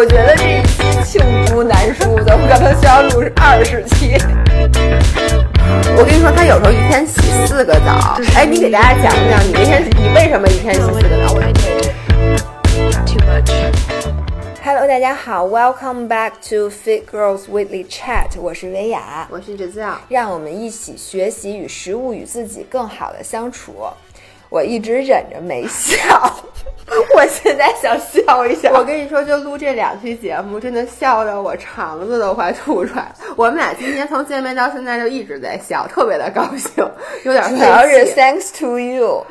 [0.00, 0.62] 我觉得这一
[1.04, 4.16] 期罄竹难书的，我可能需要录二十期。
[5.94, 8.18] 我跟你说，他有时候一天洗四个澡。
[8.34, 11.34] 哎，你给大家讲讲，你那天你为什么一天洗四个澡.
[14.64, 20.00] Hello，大家好，Welcome back to Fit Girls Weekly Chat，我是维雅，我是芷笑。
[20.08, 23.74] 让我们一起学习与食物与自己更好的相处。
[24.50, 26.42] 我一直忍着没笑，
[27.14, 28.70] 我现在想笑一下。
[28.74, 33.12] 我跟你说，就录这两期节目，真的笑得我肠子都快吐出来。
[33.36, 36.84] 我们俩今天从见面到现在就一直在笑，特别的高兴，
[37.24, 39.24] 有点主要是 thanks to you。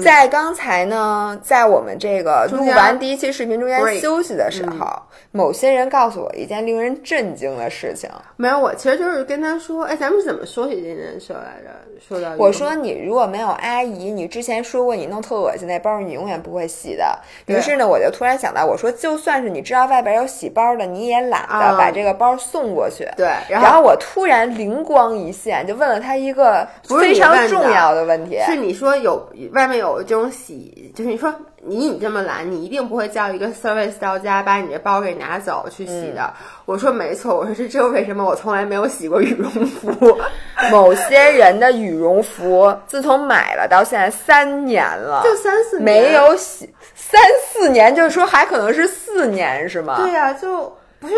[0.00, 4.86] 在刚才呢，在我们这个录完第一期视频中间休息的时候，
[5.30, 8.08] 某些人告诉我一件令人震惊的事情。
[8.36, 11.70] 没有，我其实就是跟他说，哎，咱们是怎么说起这件事来着？
[12.00, 17.18] 说到我说你如果没有阿姨，你之前说过你弄特恶心那包，你永远不会洗的。
[17.44, 23.06] 于是呢，我就突然想到，我说就算是你知道外边有洗包的，你也懒得啊把这个包送过去。
[23.18, 28.38] 对，然然后我突然灵光一现，就问了他一个非常重要的问题。
[28.46, 36.34] 是你说有外面有这种洗，就是你说你你这么懒，你一定不会叫一个 service 到家把你这包给拿走去洗的。
[36.66, 40.20] 我说没错，我说这这为什么我从来没有洗过羽绒服？
[40.70, 49.96] 某些人的羽绒服，自从买了到现在三年了，就三四年没有洗，三四年，就是说还可能是四年，是吗？
[49.96, 51.14] 对呀、就不是，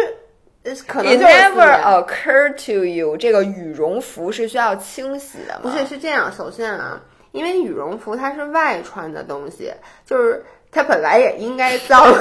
[0.63, 5.61] 呃可能 It 就 never occurred to you，这个羽绒服是需要清洗的吗？
[5.63, 6.31] 不是，是这样。
[6.31, 7.01] 首先啊，
[7.33, 9.73] 因为羽绒服它是外穿的东西，
[10.07, 12.07] 就是它本来也应该脏，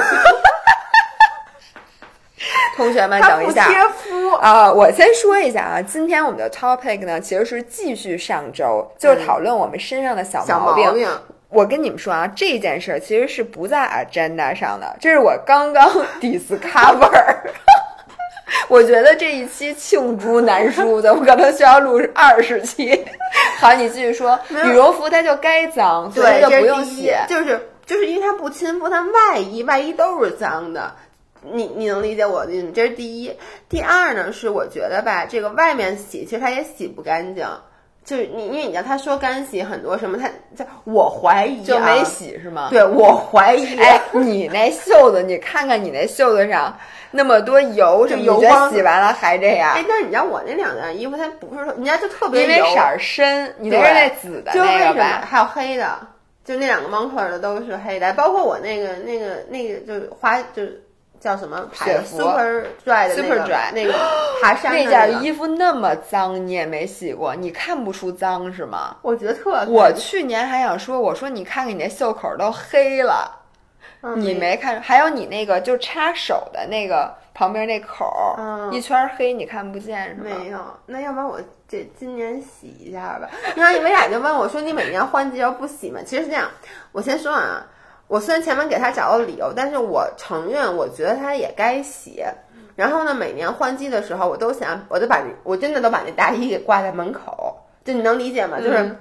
[2.76, 4.32] 同学们等一下不贴肤。
[4.36, 10.86] 啊、我先说一下啊，今天我们的 topic 呢，其实是继续上周，就是讨论我们身上的小小毛病。
[10.86, 11.08] 毛病，
[11.50, 15.86] 我跟你们说啊，这件事儿其实是不在 agenda 上的，这是我刚刚
[16.20, 17.36] discover。
[18.68, 23.04] 我觉得这一期罄竹难书的，我可能需要录二十期。
[23.60, 27.12] 好，你继续说，羽绒服它就该脏，所以对，就不用洗。
[27.28, 30.94] 就是就是因为它不亲肤，它外衣外衣都是脏的。
[31.42, 32.70] 你你能理解我的意思？
[32.72, 33.32] 这是第一。
[33.68, 37.46] 第二呢，是我觉得吧，这个外面洗，其实它也洗不干净。
[38.04, 42.02] 就是你，因为你知道他说干洗很多什么，他就我怀疑、啊、就没。
[42.04, 42.68] 洗是吗？
[42.70, 43.78] 对，我怀疑。
[43.78, 46.76] 哎，你那袖子，你看看你那袖子上
[47.14, 48.24] 那么多油，什么？
[48.24, 49.84] 油光洗完了还这样哎，？
[49.88, 55.24] 但是你知道我那两件衣服，它不是说，人家就特别油因为色儿深，你那对是那紫的就为什么那个吧？
[55.28, 55.98] 还有黑的，
[56.44, 60.82] 就那两个 moncler 的都是黑的，包括我那个那个那个就是花就是
[61.22, 63.94] 叫什么牌 Super Dry 的那个 Superdry 那个
[64.42, 68.96] 爬山那件衣服那么脏，你也没洗过，你看不出脏是吗？
[69.02, 73.40] 我觉得特我去年还想说，我说你看看你那袖口都黑了，
[74.02, 74.80] 嗯你没看？
[74.80, 78.36] 还有你那个就插手的那个旁边那口
[78.72, 80.22] 一圈黑，你看不见是吗？
[80.24, 83.30] 没有，那要不然我这今年洗一下吧。
[83.54, 86.50] 然后维雅就问我说：“你每年换季要不洗吗？”其实是这样，
[86.90, 87.64] 我先说啊，
[88.08, 92.22] 我虽然前面给他找了理由，但是我承认，我觉得他也该洗。
[92.74, 98.58] 然后呢，每年换季的时候，我都想，我都把我真的都把那大衣给挂在门口，就你能理解吗？
[98.58, 98.96] 就是嗯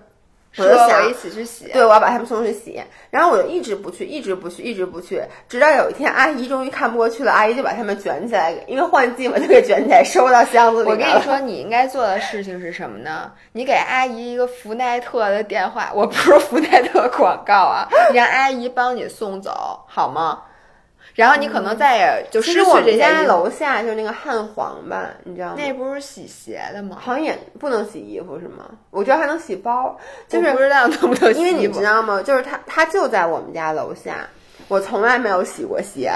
[0.57, 1.69] 我就想一起去洗。
[1.72, 10.90] 对，我要把他们送去洗，然后我就一直不去，一直不去，一直不去，直到有一天阿姨终于看不过去了，阿姨就把他们卷起来，因为换季嘛，就给卷起来收到箱子里。
[10.90, 13.31] 我跟你说， 你应该做的事情是什么呢？
[13.53, 20.41] 你给阿姨一个福奈特的电话，我不是福奈特广告啊，你让阿姨帮你送走好吗？
[21.16, 23.27] 然后你可能再也就其失去实我们家这件衣服。
[23.27, 25.55] 楼下就那个汉皇吧，你知道吗？
[25.57, 26.97] 那不是洗鞋的吗？
[26.99, 28.66] 好像也不能洗衣服是吗？
[28.89, 32.22] 我觉得还能洗包，就是不知道能不能洗因为你知道吗？
[32.22, 34.27] 就是他，他就在我们家楼下，
[34.67, 36.11] 我从来没有洗过鞋，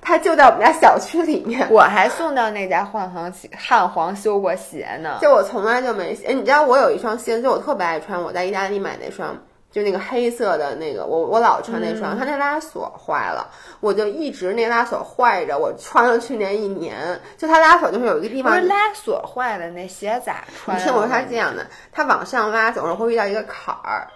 [0.00, 1.66] 他就在我们家小区里面。
[1.70, 5.18] 我还送到那家汉皇洗汉皇修过鞋呢。
[5.20, 6.26] 就我从来就没洗。
[6.26, 9.36] 哎，你知道我有一双鞋，就我特别爱穿，我在意大利买那双，
[9.70, 13.48] 就那个黑色的那个，我我老穿那双，它那拉锁坏了，
[13.78, 17.20] 我就一直那拉锁坏着，我穿了去年一年。
[17.38, 20.80] 就它拉锁就是有一个地方不是，拉锁坏了，那鞋咋穿啊？
[20.80, 24.08] 你听我说它是这样的，它往上拉总是会遇到一个坎儿。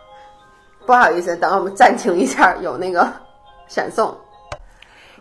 [0.87, 3.11] 不好意思，等我们暂停一下，有那个
[3.69, 4.17] 闪送。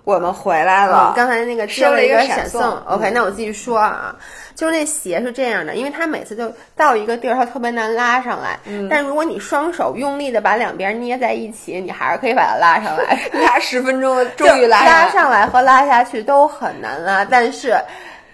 [0.03, 2.77] 我们回来了嗯，刚才那个接收了一一个个闪送送。
[2.87, 4.13] OK，嗯那我继续说啊，
[4.53, 8.59] 就是那鞋是这样的，因为它每次就到一个地儿，它特别难拉上来。
[8.65, 13.17] 嗯但如果你双手用力的把两边捏在一起，你还是可以把它拉上来。
[13.45, 17.73] 拉十分钟，终于就拉拉上来和拉下去都很难拉，但是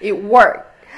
[0.02, 0.56] it work。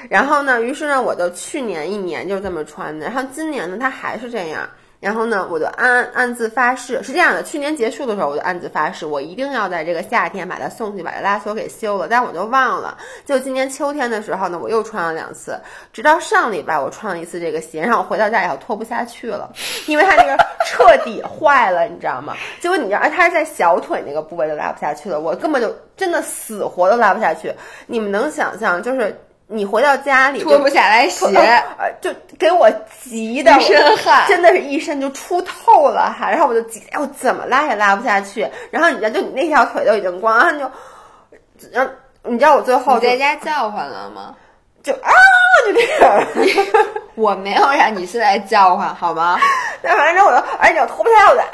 [0.08, 4.68] 然后呢，于是呢，我就去年一年就这么穿的，然后今年呢，它还是这样。
[5.02, 12.06] 然后呢，我就暗暗自发誓，是这样的，去年结束的时候，我就暗自发誓，我一定要在这个夏天把它送去，把这拉锁给修了。
[12.08, 12.96] 但我就忘了，
[13.26, 15.58] 就今年秋天的时候呢，我又穿了两次，
[15.92, 19.52] 直到上礼拜我穿了一次这个鞋，然后我回到家以后脱不下去了，
[19.88, 22.36] 因为它那个彻底坏了，你知道吗？
[22.60, 27.52] 结果你知道，它是在小腿那个部位就拉不下去了，我根本就真的死活都拉不下去。
[27.88, 29.18] 你们能想象，就是
[29.52, 31.26] 你回到家里脱不下来鞋，
[31.78, 32.70] 呃，就给我
[33.02, 38.48] 急的一身汗真的是一身就出透了哈，然后我就急，哎，我怎么拉也拉不下去。
[38.70, 41.92] 然后你知道，就你那条腿都已经光，然后你就，然后
[42.24, 44.34] 你知道我最后在家叫唤了吗？
[44.82, 45.10] 就啊，
[45.66, 46.26] 就这样。
[47.14, 49.38] 我没有让你是在叫唤，好吗？
[49.82, 51.46] 那反正我就，而且我脱不下来，我就啊，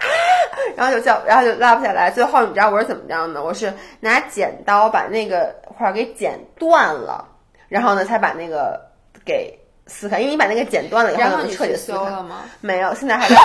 [0.76, 2.10] 然后就叫，然后就拉不下来。
[2.10, 3.42] 最后你知道我是怎么着呢？
[3.42, 7.26] 我是拿剪刀把那个块儿给剪断了，
[7.68, 8.80] 然后呢才把那个
[9.24, 10.18] 给撕开。
[10.18, 11.98] 因为你把那个剪断了以后，然后能彻底你去撕开。
[11.98, 12.44] 修了吗？
[12.60, 13.34] 没有，现在还在。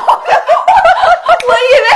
[1.45, 1.87] 我以为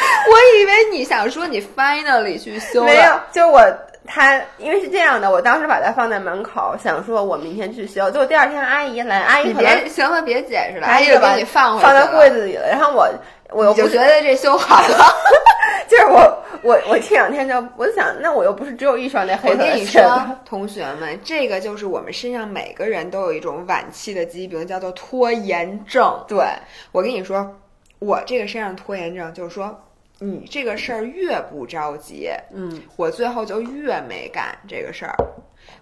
[0.30, 3.60] 我以为你想说你 finally 去修了，没有，就我
[4.06, 13.08] 他，因为是这样的，我当时把它放在门口，想说我明天去修，结果第二天阿姨来，阿姨你别行了，别解释了，阿姨就把你放回放在柜子里了，然后我
[13.50, 14.96] 我就不觉得这修好了。
[15.90, 20.02] 就是我我我这两天就我就想，那我又不是只有一双那黑我跟你说，
[20.44, 26.22] 同学们，这个就是我们身上每个人都有一种晚期的疾病，叫做拖延症。
[26.28, 26.44] 对，
[26.92, 27.56] 我跟你说，
[27.98, 29.76] 我这个身上拖延症，就是说，
[30.18, 35.16] 你这个事儿越不着急，嗯我最后就越没干这个事儿。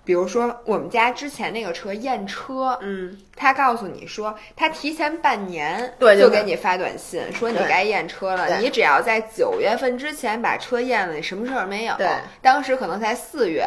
[0.06, 11.96] 比如说，我们家之前那个车验车，嗯，他告诉你说，他提前半年对就就给你发短信说你该验车了，你只要在九月份之前把车验了，你什么事儿没有。
[11.96, 12.08] 对，
[12.40, 13.66] 当时可能才四月，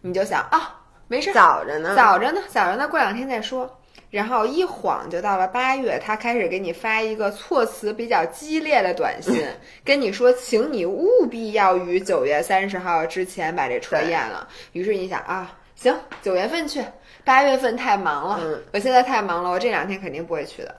[0.00, 3.78] 你就想啊，没事儿，早着呢，早着呢，早着呢，过两天再说。
[4.08, 9.44] 然后一晃就到了八月，他开始给你发一个措辞比较激烈的短信，
[9.84, 14.48] 跟你说，请你务必要于九月三十号之前把这车验了。
[14.72, 16.84] 于是你想啊，行，九月份去，
[17.24, 20.74] 八月份太忙了，嗯我现在太忙了，我这两天肯定不会去的。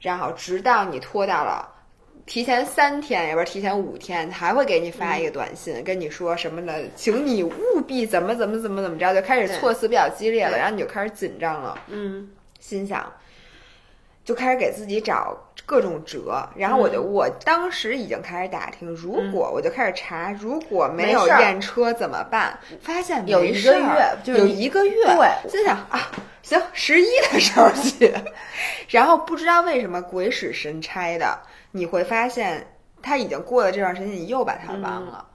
[0.00, 1.74] 然后直到你拖到了。
[2.26, 11.78] 提前三天，也不是提前五天，还会给你发一个短信，跟你说什么的，请你务必怎么怎么怎么怎么着，就开始措辞比较激烈了，然后你就开始紧张了。
[11.86, 12.28] 嗯
[12.60, 13.10] 心想，
[14.26, 15.34] 就开始给自己找
[15.68, 16.48] 各种折。
[16.56, 22.58] 然后我就，嗯我当时已经开始打听，如果我就开始查，如果没有验车怎么办？
[22.80, 26.10] 发现有一个月就是有一个月，对心想啊，
[26.42, 28.14] 行，十一的时候去。
[28.88, 31.38] 然后不知道为什么鬼使神差的，
[31.72, 32.66] 你会发现
[33.02, 35.26] 他已经过了这段时间，你又把它忘了。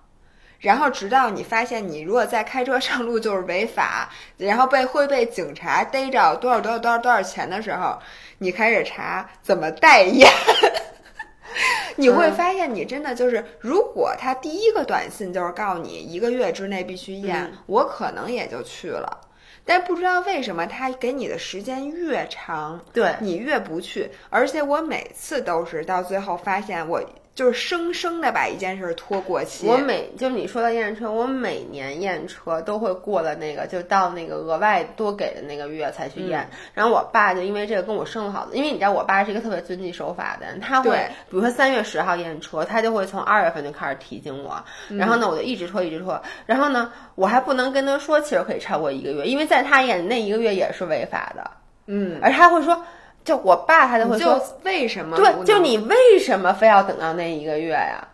[0.63, 7.99] 然后直到你发现，你如果再开车上路就是违法，然后被会被警察逮着多少多少多少多少钱的时候，
[8.37, 10.27] 你开始查怎么代验。
[11.97, 19.19] 你会发现，你真的就是，如果他第一个短信就是告诉你一个月之内必须验，嗯我可能也就去了。
[19.65, 27.01] 但不知道为什么他给你的时间越长，对，你越不去，而且我每次都是到最后发现我
[27.35, 29.67] 就是生生的把一件事儿拖过期。
[29.67, 36.47] 我每就是你说到验车，我每年验车都会过了那个，就到那个额外多给的那个月才去验。
[36.51, 40.91] 嗯然后我爸就因为这个跟我生了好的，因为你知道我爸是一个特别遵纪守法的人，他会
[41.29, 51.51] 比如说三月十号验车，他就会从二月份就开始提醒我，嗯然后呢我就一直拖一直拖，然后呢我还不能跟他说其实可以超过一个月，因为在他眼里那一个月也是违法的，
[51.87, 52.85] 嗯，而他会说。
[53.23, 58.07] 就我爸他就会就说，为什么对，就你为什么非要等到那一个月呀？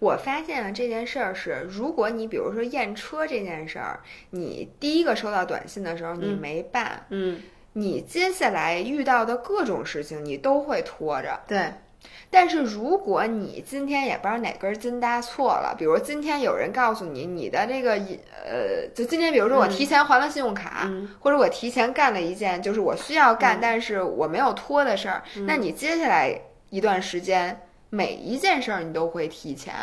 [0.00, 4.00] 我发现了这件事儿是，如果你比如说验车这件事儿，
[4.30, 7.40] 你第一个收到短信的时候你嗯没办，嗯，
[7.72, 11.40] 你接下来遇到的各种事情你都会拖着。
[11.48, 11.72] 对，
[12.30, 26.38] 但是如果你今天也不知道哪根筋搭错了，比如今天有人告诉你你的这个呃，就今天比如说我提前还了信用卡，嗯或者我提前干了一件就是我需要干、嗯但是我没有拖的事儿，那你接下来
[26.70, 29.74] 一段时间每一件事儿你都会提前。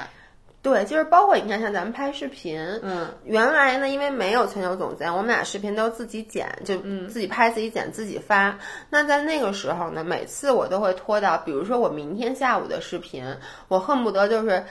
[0.65, 8.57] 对，就是包括你看，像咱们拍视频，嗯，原来呢，因为没有全球总监，我们俩视频都自己剪，就嗯自己拍、自己剪、自己发。
[8.89, 13.24] 那在那个时候呢，每次我都会拖到，比如说我明天下午的视频，
[13.67, 14.65] 我恨不得就是。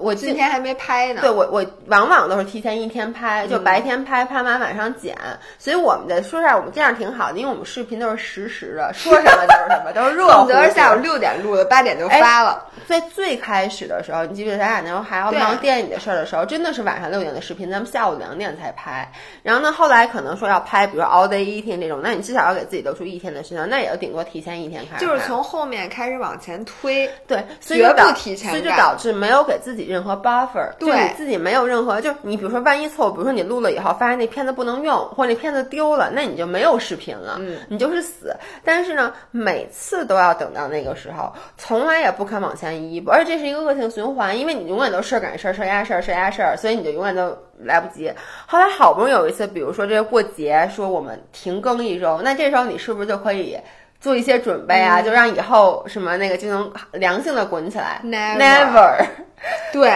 [0.00, 1.20] 我今天还没拍呢。
[1.20, 5.16] 对我，我往往都是提前一天拍，就嗯白天拍，拍完晚上剪。
[5.58, 11.02] 所以我们的说实话，我们这样挺好的，因为我们视频都是实时的，说什么就是什么，都是热 乎下午乎。
[11.02, 12.64] 六点录的，八点就哎发了。
[12.86, 19.10] 在最开始的时候，你记不记得咱俩那时候还要忙店里的事儿的时候，真的是晚上六点的视频，咱们下午两点才拍。
[19.42, 25.06] 然后呢，后来可能说要拍，比如 all day eating 这种，那你至少要给自己留出一天的时间，那也要顶多提前一天开始拍。
[25.06, 38.34] 就是从后面开始往前推，对，所以绝就不提前所以就导致没有给自己任何 buffer，对就你自己没有任何，就你比如说万一错误，比如说你录了以后发现那片子不能用，或者那片子丢了，那你就没有视频了，嗯你就是死。
[38.64, 48.12] 但是呢，每次都要等到那个时候，从来也不肯往前移一步，而且这是一个恶性循环，因为你永远都事儿赶事儿，事儿压事儿，事儿压事儿，所以你就永远都来不及。
[48.46, 53.58] 后来好不容易有一次，比如说这个过节，说我们停更一周，那这时候你是不是就可以？
[54.00, 58.00] 做一些准备啊，嗯就让以后什么那个就能良性的滚起来。
[58.02, 59.06] Never Never
[59.72, 59.92] 对，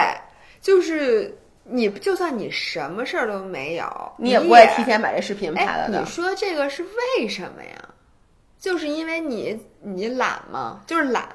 [0.61, 3.85] 就是你就算你什么事儿都没有，
[4.17, 4.83] 你也也不会提。
[4.85, 6.05] 前把这视频拍哎，了的你。
[6.05, 6.83] 说这个是
[7.17, 7.75] 为什么呀？
[8.59, 10.81] 就是因为你你懒吗？
[10.87, 11.27] 就是懒。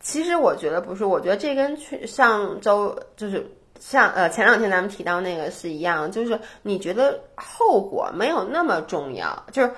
[0.00, 3.46] 其实我觉得不是，我觉得这跟去上周就是
[3.78, 9.72] 像呃前两天咱们提到那个是一样，就是你觉得后果没有那么重要，就是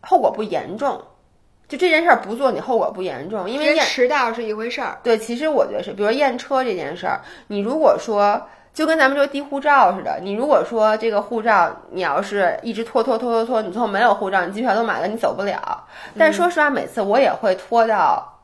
[0.00, 0.98] 后果不严重，
[1.68, 4.98] 就这件事儿不做，你后果不严重，因为迟到是一回事儿。
[5.02, 8.40] 对，其实我觉得是，比如验车这件事儿，你如果说
[8.72, 15.84] 就跟咱们说递护照似的，你如果说这个护照你要是一直拖拖拖拖拖，你最后没有护照，你机票都买了，你走不了。
[16.16, 18.40] 但说实话，每次我也会拖到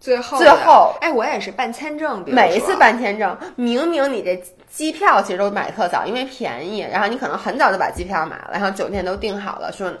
[0.00, 9.92] 最后最后哎，我也是办签证，比每一次办签证，明明你这机票其实都买特早，因为便宜，然后你可能很早就把机票买了，然后酒店都订好了，说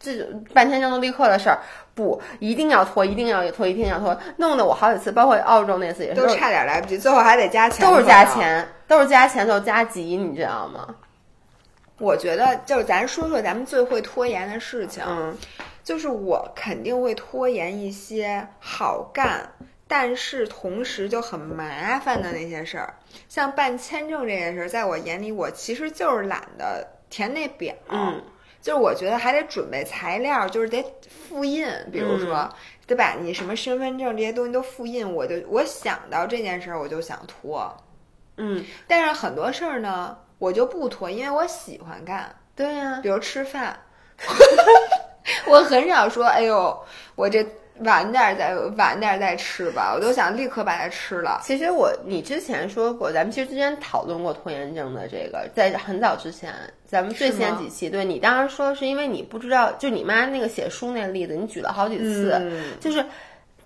[0.00, 1.58] 这办签证都立刻的事儿，
[1.94, 8.24] 不一定要拖，一定要拖，一定要拖，弄得我好几次，包括澳洲那次也是，都差点来不及，最后还得加钱，都是加。
[8.24, 10.94] 钱，都是加钱，都加急，你知道吗？
[11.98, 15.36] 我觉得就是咱说说咱们最会拖延的事情，嗯，
[15.84, 19.52] 就是我肯定会拖延一些好干，
[19.86, 22.94] 但是同时就很麻烦的那些事儿，
[23.28, 28.22] 像办签证这件事儿，在我眼里，我其实就是懒得填那表，嗯，
[28.60, 32.50] 就是我觉得还得准备材料，就是得复印，比如说、嗯。
[32.90, 37.72] 得把你什么身份证这些东西都复印，我就我想到这件事儿，我就想拖，
[38.36, 42.34] 嗯，但是很多事儿呢，我就不拖，因为我喜欢干。
[42.56, 43.78] 对呀、比如吃饭
[45.46, 47.46] 我很少说，哎呦，我这
[47.80, 51.40] 晚点儿再晚点儿再吃吧，我都想立刻把它吃了。
[51.42, 56.52] 其实我你之前说过，咱们其实之前讨论过拖延症的这个，在很早之前，
[56.86, 63.04] 咱们最先几期，对你当时说是因为你不知道，就你妈那个写书那例子，你举了好几次，嗯就是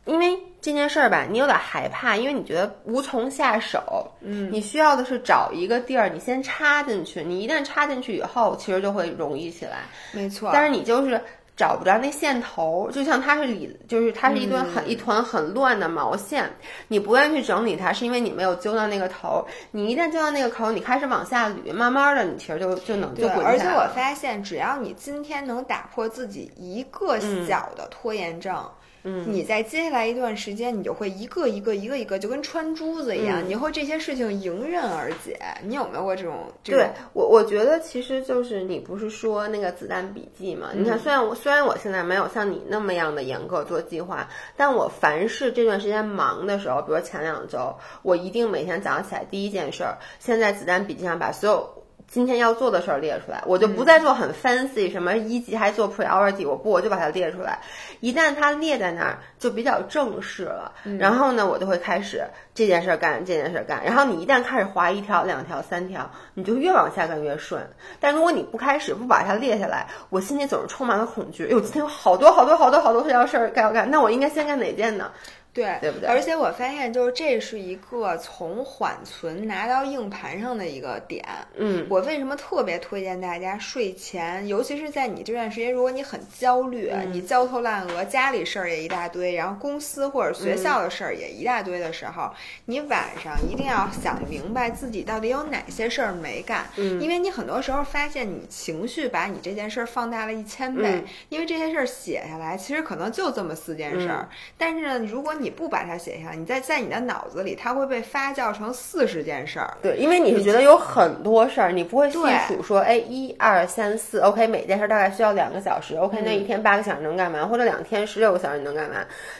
[0.05, 9.79] 因为这件事儿吧，你有点害怕，因为你觉得无从下手，嗯，你需要的是找一个地儿，你先插进去，你一旦插进去以后，其实就会容易起来。
[10.13, 10.51] 没错。
[10.53, 11.19] 但是你就是
[11.57, 16.51] 找不着那线头，就像它是里，就是它是一段很、一团很乱的毛线，
[16.89, 19.47] 你不愿意去整理它，是因为你没有揪到那个头。
[19.71, 23.89] 你一旦揪到那个头，你开始往下捋，慢慢的你其实就就能就对，滚而且我。
[23.95, 28.71] 发现，只要你今天能打破自己一个小的拖延症，嗯
[29.05, 35.39] 你在接下来一段时间，你就会一个一个一个一个，就跟穿珠子一样，嗯你会这些事情迎刃而解。
[35.63, 36.51] 你有没有过这种？
[36.63, 40.71] 这对我，我觉得其实就是你不是说那个子弹笔记嘛？
[40.75, 51.84] 你看，虽然我虽然我现在没有像你那么样的严格做计划，但我凡是这段时间忙的时候，比如前两周，我一定每天早上起来第一件事儿，先在子弹笔记上把所有。
[52.15, 57.59] 今天要做的事儿列出来，我就不再做很 fancy 什么一级还做 priority，我不我就把它列出来。
[57.99, 60.71] 一旦它列在那儿，就比较正式了。
[61.01, 62.23] 然后呢，我就会开始
[62.55, 63.83] 这件事儿干，这件事儿干。
[63.85, 67.61] 然后你一旦开始划一条、两条、三条，你就越往下干越顺。
[67.99, 71.47] 但如果你不开始，不把它列下来，我心里总是充满了恐惧。
[71.47, 75.11] 哎呦，今天有好多好多好多好多这条事儿该要干，那我应该先干哪件呢？
[75.55, 76.09] 对，对不对？
[76.09, 81.25] 而且我发现，就是这是一个从缓存拿到硬盘上的一个点。
[81.57, 87.13] 嗯，我为什么特别推荐大家睡前，尤其是在你这段时间，如果你很焦虑，嗯。
[87.15, 92.29] 你焦头烂额，家里事儿也一大堆，然后公司或者学校的事儿也一大堆的时候，
[92.65, 97.01] 你晚上一定要想明白自己到底有哪些事儿没干，嗯。
[97.01, 101.05] 因为你很多时候发现你情绪把你这件事儿放大了一千倍，嗯。
[101.29, 109.77] 因为这些事儿写下来，其实可能就这么四件事儿，但是呢，如果你不把它写下来，你在在你的脑子里，它会被发酵成四十件事儿。
[109.83, 118.97] 对，因为你是觉得有很多事儿，你不会细数说，哎，一二三四，OK，每件事大概需要两个小时，OK，那一天八个小时能干嘛，或者两天十六个小时你能干嘛？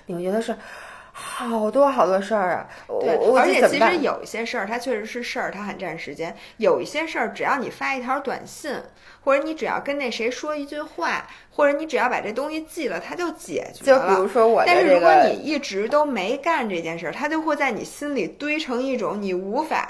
[0.07, 0.55] 你会觉得是。
[1.17, 2.67] 好多好多事儿啊！
[2.89, 8.75] 我对，而且其实有一些事儿，它确实是事儿，它很占时间；有一些事儿，只要你发一条短信，
[9.23, 14.09] 或者你只要跟那谁说一句话，或者你只要把这东西记了，它就解决就了。
[14.09, 19.89] 比如说我的但是如果你一直都没干这件事儿，它就会在你心里堆成一种你无法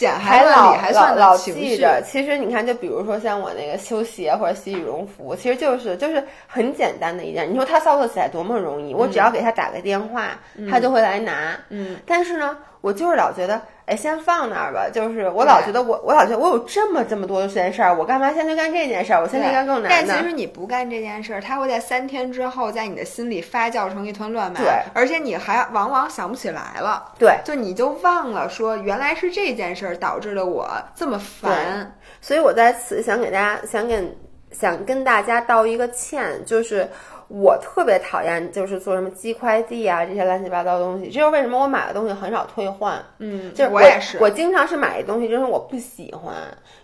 [0.00, 0.38] 减还
[0.78, 1.36] 还老老老。
[1.36, 7.50] 记着，其实你看，就比如说像我那个修鞋或者洗羽绒服，其实就是就是很简单的一件。
[7.50, 10.30] 你说他操作起来多么容易，我只要给他打个电话，
[10.70, 11.54] 他就会来拿。
[11.68, 14.88] 嗯，但是呢，我就是老觉得，哎，先放那儿吧。
[14.92, 19.20] 就是我老觉得我，我老觉得我有这么这么多的件事儿，我干嘛先去干这件事儿？
[19.20, 20.24] 我现在干更难呢但其。
[20.24, 24.60] 实你不干这件事儿，它会在三天之后在你的心里发酵成一团乱麻。
[24.60, 27.12] 对而且你还往往想不起来了。
[27.18, 31.96] 对，就你就忘了说，原来是这件事儿导致了我这么烦。
[32.20, 34.16] 所以我在此想给大家，想给
[34.52, 36.88] 想跟大家道一个歉，就是
[37.32, 41.06] 我特别讨厌就是做什么寄快递啊这些乱七八糟的东西。
[41.06, 43.00] 这就是为什么我买的东西很少退换。
[43.20, 46.34] 嗯就是我也是我经常是买一东西，就是我不喜欢，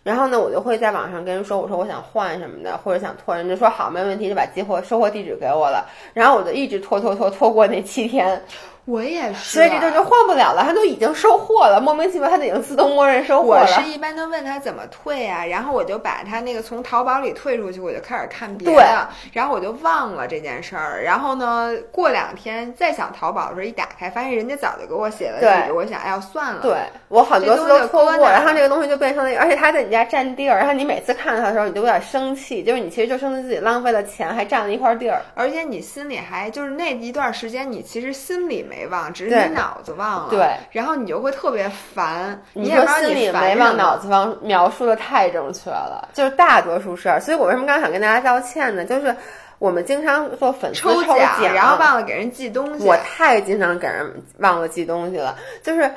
[0.04, 5.84] 然后呢，我就会在网上跟人说，我说我想换什么的，或者想退，人家说好，没问题，就把寄货收货地址给我了，
[6.14, 8.40] 然后我就一直拖拖拖拖过那七天，
[8.86, 9.58] 我也是。
[9.58, 13.60] 所以这东西就换不了了，他都已经收货了，莫名其妙它已经自动默认收货了。
[13.60, 21.02] 我是一般都问他怎么退啊， 然后我就把他那个从淘宝里退出去，我就开始看别的，然后我就忘了这件事儿。
[21.02, 26.62] 然后呢，过两天再想淘宝的时候，一打开发现人家早就给我写了地址，对我想哎呀算了。
[26.62, 26.76] 对
[27.08, 35.20] 我很多次都拖过，然后这个东西就变成了而且他在你家占地儿，然后你每次看到它的时候，你都有点生气，就是你其实就生气自己浪费了钱，还占了一块地儿。
[35.34, 40.30] 而且你心里还就是那一段时间，你其实心里没忘，只是你脑子忘了。
[40.30, 47.20] 对，然后你就会特别烦，你说心里没忘脑子方描述的太正确了，就是大多数事儿。
[47.20, 48.84] 所以我为什么刚才想跟大家道歉呢？
[48.84, 49.14] 就是
[49.58, 52.84] 我们经常做粉丝抽奖，然后忘了给人寄东西。
[52.84, 55.90] 我太经常给人忘了寄东西了，就是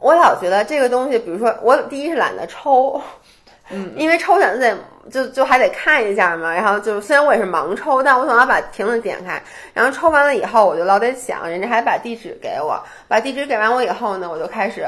[0.00, 3.00] 我老觉得这个东西，比如说我第一是懒得抽，
[3.70, 4.76] 嗯，因为抽奖得
[5.10, 9.42] 就就还得看一下嘛，然后就虽然我也是盲抽，但我总要把瓶子点开，
[9.74, 14.86] 然后抽完了以后我就老得想，人家还把地址给我，把地址给完我以后呢，我就开始。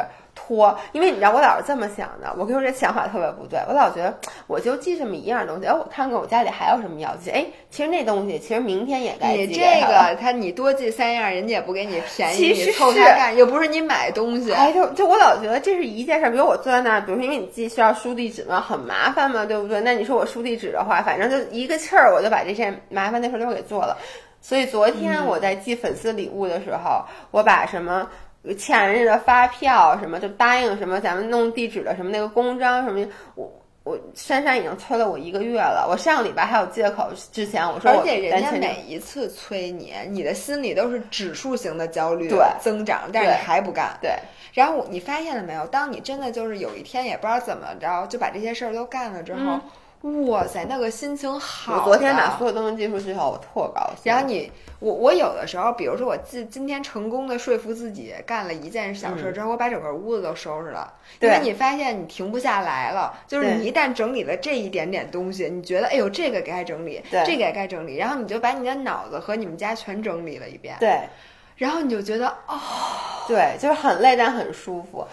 [0.48, 14.50] 拖，因为你知道我老是这么想的，我跟你说这想法特别不对，我老觉得我就记这么一样东西，哎，我看看我家里还有什么要记，哎，其实那东西其实明天也该寄你这个他你多寄三样，人家也不给你 便宜，其实你凑是他干，又不是你买东西。
[14.52, 19.80] 哎，就就我老觉得这是一件事儿，比如我坐在那儿，比如说因为你寄需要输地址嘛，很麻烦嘛，对不对？
[19.82, 23.98] 那你说我输地址的话，反正就一个气儿，我就把这件麻烦的事儿都给做了。
[24.40, 28.08] 所以昨天我在寄粉丝礼物的时候，我把什么。
[28.56, 33.52] 欠人家的发票什么，就答应什么咱们弄地址的什么那个公章什么，我
[33.84, 35.86] 我珊珊已经催了我一个月了。
[35.90, 43.96] 我上个礼拜还有借口，之前我说我而且人家每一次催你，你的心里都是指数型的焦虑对增长，但是你还不干。
[44.00, 44.10] 对
[44.54, 45.66] 然后你发现了没有？
[45.66, 49.58] 当你真的就是有一天也不知道怎么着就把这些事儿都干了之后，
[50.02, 54.12] 哇塞，那个心情好我昨天把所有东西寄出去后，我特高兴。
[54.12, 71.00] 然后你，我我有的时候，比如说我今今天成功的说服自己干了一件小事之后，我把整个屋子都收拾了，因为你发现你停不下来了，就是你一旦整理了这一点点东西，你觉得哎呦这个该整理，这个也该整理，然后你就把你的脑子和你们家全整理了一遍，对
[71.56, 72.56] 然后你就觉得哦，
[73.26, 75.04] 对，就是很累但很舒服。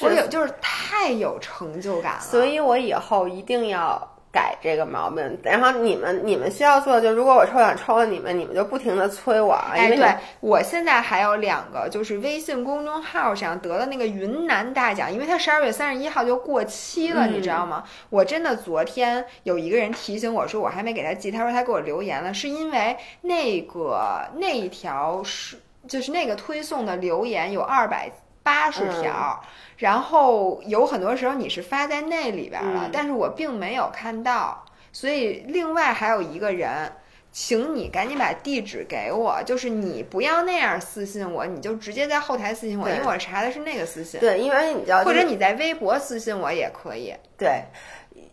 [0.00, 5.38] 我有就是太有成就感了，所以我以后一定要改这个毛病。
[5.42, 17.84] 然后你们你们需要做的就，如果我抽奖抽了你们，你们就不停的催我啊，因哎，为对我现在还有两个，就是微信公众号上得了那个云南大奖，因为它十二月三十一号就过期了，嗯你知道吗？
[18.10, 28.10] 我真的昨天有一个人提醒我说我还没给他寄，他说他给我留言了，是因为那个那一条是就是那个推送的留言有二百
[28.48, 29.40] 八十条。
[29.76, 36.90] 然后有很多时候你是发在那里边了，嗯但是我并没有看到，所以另外还有一个人，
[37.30, 47.14] 请你赶紧把地址给我，就是你不要那样私信我，你就直接在后台私信我，因为我查的是那个私信，对，因为你知道，或者你在微博私信我也可以。
[47.36, 47.62] 对。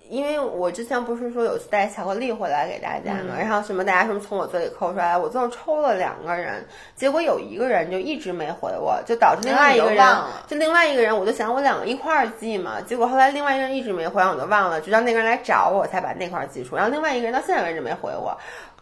[0.10, 6.66] 因为我之前不是说有带巧克力回来给大家嘛，嗯然后什么大家什么从我嘴里抠出来，我最后抽了两个人，
[6.96, 18.38] 结果有一个人就一直没回我，就导致另外一个人就忘了就另外一个人，我就想我两个一块儿寄嘛，结果后来另外一个人一直没回，我就忘了，直到那个人来找我，我才把那块儿寄出，然后另外一个人到现在为止没回我，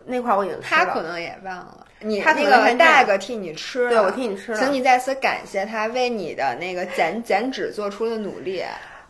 [0.06, 8.62] 那块儿我已经他可能也忘了，你他那个能还这样 tag 替你吃了，对我替你吃了请你再次感谢他为你的那个减减脂做出的努力。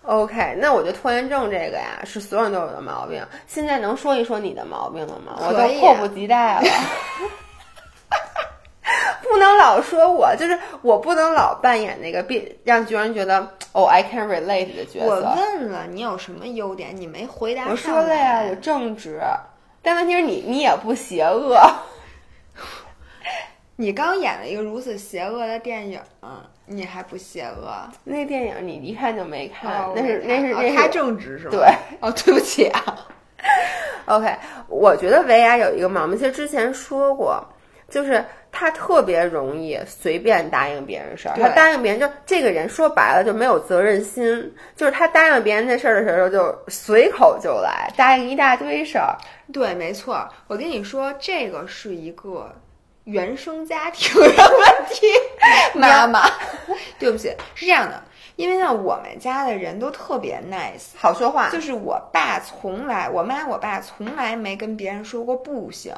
[0.04, 3.26] OK，那我觉得拖延症这个呀，是所有人都有的毛病。
[3.48, 5.38] 现在能说一说你的毛病了吗？
[5.39, 6.63] 我都迫不及待了。
[9.22, 13.39] 不 不能老说我，就是我不能老扮演那个别让别人觉得
[13.72, 15.36] 哦，I can relate 的角色我。
[15.36, 19.22] 问了你有什么优点，你没回答我说了呀，来我正直，
[19.82, 21.58] 但问题是你你也不邪恶。
[23.76, 26.00] 你刚演了一个如此邪恶的电影，
[26.65, 27.71] 你还不邪恶？
[28.04, 31.52] 那电影你一看就没看，哦那是那是那是他正直是吗？
[31.52, 31.67] 对。
[31.99, 33.08] 哦，对不起啊。
[34.06, 34.34] OK，
[34.67, 37.41] 我觉得维亚有一个毛病，其实之前说过，
[37.89, 41.36] 就是他特别容易随便答应别人事儿。
[41.36, 49.15] 对他答应别人，就这个人说白了就没有责任心，就是他答应别人这事儿的时候就随口就来，答应一大堆事儿。
[49.52, 50.28] 对，没错。
[50.47, 52.49] 我跟你说，这个是一个
[53.06, 55.08] 原生家庭的问题。
[55.76, 56.30] 妈妈，
[56.99, 58.04] 对不起，是这样的，
[58.36, 60.97] 因为呢，我们家的人都特别 nice。
[60.97, 65.93] 好说话，就是我爸从来，我妈我爸从来没跟别人说过不行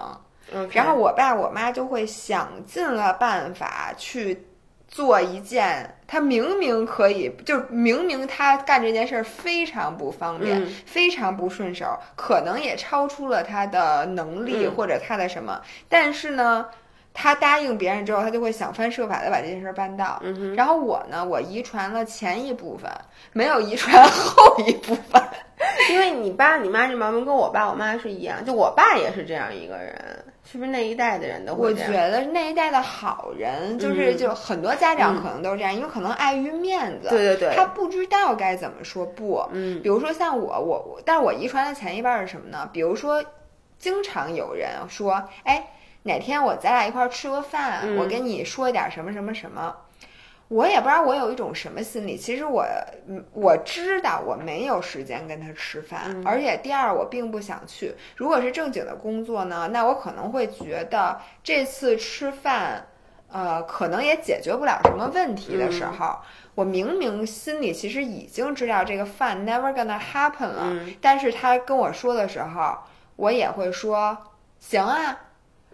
[0.71, 4.45] 然后我爸我妈就会想尽了办法去
[4.87, 16.67] 做一件他明明可以，就明明他干这件事儿非常不方便，嗯非常不顺手，可能也超出了他的能力、嗯或者他的什么，但是呢。
[17.15, 20.19] 他答应别人之后，他就会想方设法的把这件事儿办到。
[20.21, 22.91] 嗯然后我呢，我遗传了前一部分，
[23.31, 25.19] 没有遗传后一部分。
[25.89, 29.95] 因为你爸你妈这毛病跟我爸我妈是一样，就我爸也是这样一个人，
[30.43, 31.73] 是不是那一代的人都我？
[31.73, 39.41] 觉得那一代的好人，就是嗯就很多家长可能都是这样，因为可能碍于面子，对对对他不知道该怎么说不。
[39.53, 42.69] 嗯比如说像我，我我，但是我遗传的前一半是什么呢？
[42.73, 43.23] 比如说，
[43.79, 45.65] 经常有人说，哎，
[46.07, 49.75] 哪天我咱俩一块儿吃个饭，嗯我跟你说一点什么什么什么。
[50.47, 52.63] 我也不知道我有一种什么心理，其实我
[53.07, 57.95] 嗯我知道我没有时间跟他吃饭，嗯而且第二我并不想去。
[58.15, 62.85] 如果是正经的工作呢，那我可能会觉得这次吃饭，
[63.31, 66.15] 呃，可能也解决不了什么问题的时候，
[66.53, 72.77] 我明明心里其实已经知道这个饭 never gonna happen 了，嗯但是他跟我说的时候，
[73.15, 74.15] 我也会说
[74.59, 75.17] 行啊，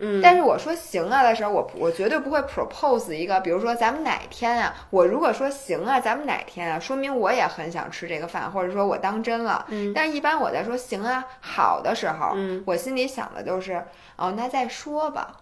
[0.03, 9.63] 嗯，但是我说行啊的时候，我我绝对不会 propose 一个，比如说咱们哪天啊，我如果说行啊，咱们哪天啊，说明我也很想吃这个饭，或者说我当真了。
[9.69, 13.85] 嗯但是一般我在说行啊好的时候，嗯我心里想的就是
[14.17, 15.37] 哦，那再说吧。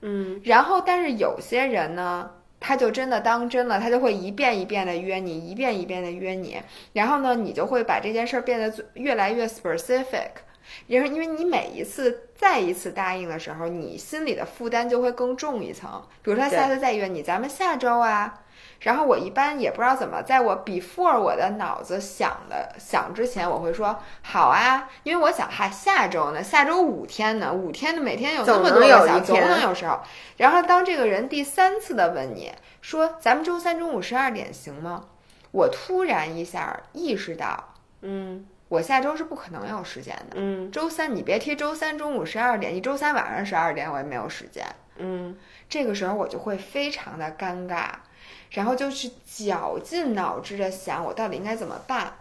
[0.00, 6.60] 嗯然后，但是有些人呢，他就真的当真了，他就会一遍一遍的约你，一遍一遍的约你，
[6.92, 10.30] 然后呢，你就会把这件事儿变得越来越 specific。
[10.86, 15.90] 因为，因为你每一次再一次答应的时候，你心里的负担就会更重一层。
[16.22, 18.34] 比如说，他下次再约你，咱们下周啊。
[18.80, 30.00] 然后我一般也不知道怎么，在我 before 我的脑子想的想之前，我会说好啊，因为我想哈下周呢，下周五天呢，五天的每天有这么多总能有个小总能有时候。
[30.36, 32.52] 然后当这个人第三次的问你
[32.82, 35.04] 说咱们周三中午十二点行吗？
[35.50, 40.36] 我突然一下意识到，嗯我下周是不可能有时间的。
[40.36, 44.66] 嗯周三你别提周三中午十二点，你周三晚上十二点我也没有时间。
[44.96, 45.36] 嗯
[45.68, 47.90] 这个时候我就会非常的尴尬，
[48.50, 52.12] 然后就去绞尽脑汁的想我到底应该怎么办。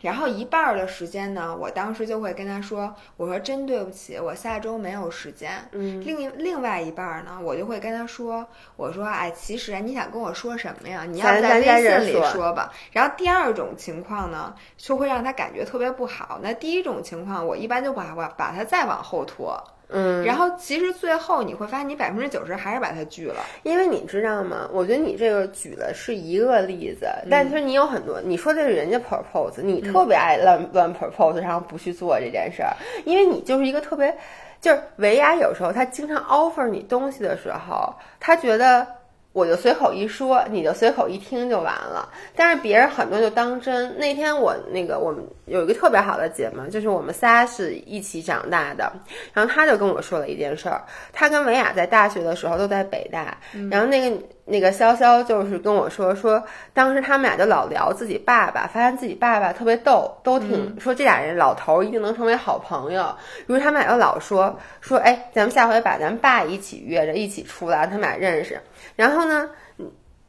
[0.00, 11.04] 然后一半儿的时间呢，我当时就会跟他说：“我说真对不起，我下周没有时间。”嗯另另外一半儿呢，我就会跟他说：“我说，哎，其实啊，你想跟我说什么呀？
[11.06, 16.40] 你要在微信里说说吧。”然后第二种情况呢，就会让他感觉特别不好。
[16.42, 19.62] 那第一种情况，我一般就把把把他再往后拖。
[19.92, 23.44] 嗯，然后其实最后你会发现，你百分之九十还是把它拒了。
[23.62, 24.68] 因为你知道吗？
[24.72, 28.20] 我觉得你这个举的是一个例子，但其实你有很多。
[28.22, 32.74] 你说的是人家 propose，你特别爱乱乱 propose，然后不去做这件事儿，
[33.04, 34.16] 因为你就是一个特别，
[34.60, 38.86] 就是维亚有时候他经常 offer 你东西的时候，他觉得。
[39.32, 42.08] 我就随口一说，你就随口一听就完了。
[42.34, 43.96] 但是别人很多就当真。
[43.98, 48.92] 那天我那个我们有一个特别好的姐们，就是我们仨是一起长大的，
[49.32, 50.82] 然后她就跟我说了一件事儿。
[51.12, 53.38] 她跟维雅在大学的时候都在北大，
[53.70, 54.16] 然后那个
[54.50, 56.42] 那个潇潇就是跟我说说，
[56.74, 63.14] 当时他们俩就老聊自己爸爸，发现自己爸爸特别逗，都挺、说这俩人老头儿一定能成为好朋友。
[63.46, 68.60] 于是他们俩就老说说，哎，咱们下回把咱爸一起约着一起出来，他们俩认识。
[68.96, 69.48] 然后呢，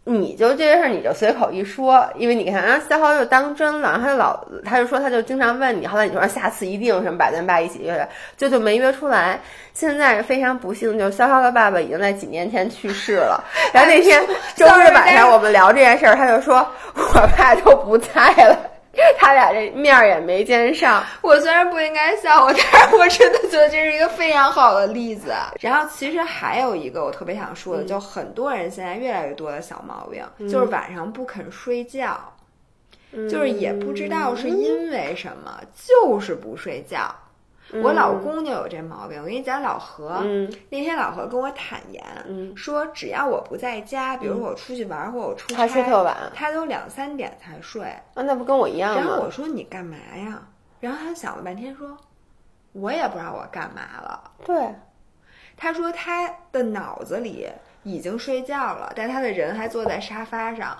[0.03, 9.39] 你你就这些事儿你就随口一说，因为你看，然后小豪就当真了，他就老他就说他就经常问你，后来你说下次一定什么把咱爸一起约来，就就没约出来。
[9.73, 13.43] 现在非常不幸，就是潇潇的爸爸已经在几年前去世了。
[13.71, 18.70] 然后那天周日晚上我们聊这件事儿，他就说我爸都不在了。
[19.17, 21.03] 他俩这面儿也没见上。
[21.21, 25.33] 我虽然不应该笑我，但是我真的觉得这是一个非常好的例子。
[25.59, 32.19] 然后其实还有一个我特别想说的，就很多人现在越来越多的小毛病，就是晚上不肯睡觉，
[33.29, 37.13] 就是也不知道是因为什么，就是不睡觉。
[37.83, 39.19] 我老公就有这毛病。
[39.19, 47.83] 我跟你讲，老何、嗯那天老何跟我坦言，嗯说只要我不在家，比如说我出去玩或者我出差，他睡特晚他都两三点才睡。
[47.83, 49.23] 啊，那不跟我一样吗然后？
[49.23, 50.41] 我说你干嘛呀？
[50.79, 51.95] 然后他想了半天说，
[52.73, 54.31] 我也不知道我干嘛了。
[54.43, 54.75] 对，
[55.55, 57.47] 他说他的脑子里
[57.83, 60.75] 已经睡觉了，但他的人还坐在沙发上。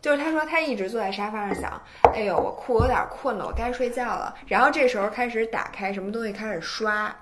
[0.00, 1.82] 就是他说他一直坐在沙发上想，
[2.14, 4.34] 哎呦，我困，我有点困了，我该睡觉了。
[4.46, 7.14] 然后这时候开始打开什么东西开始刷，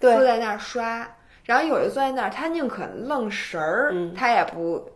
[0.00, 1.08] 坐，在那儿刷。
[1.44, 4.86] 然后有人坐在那儿，他宁可愣神儿，嗯他也不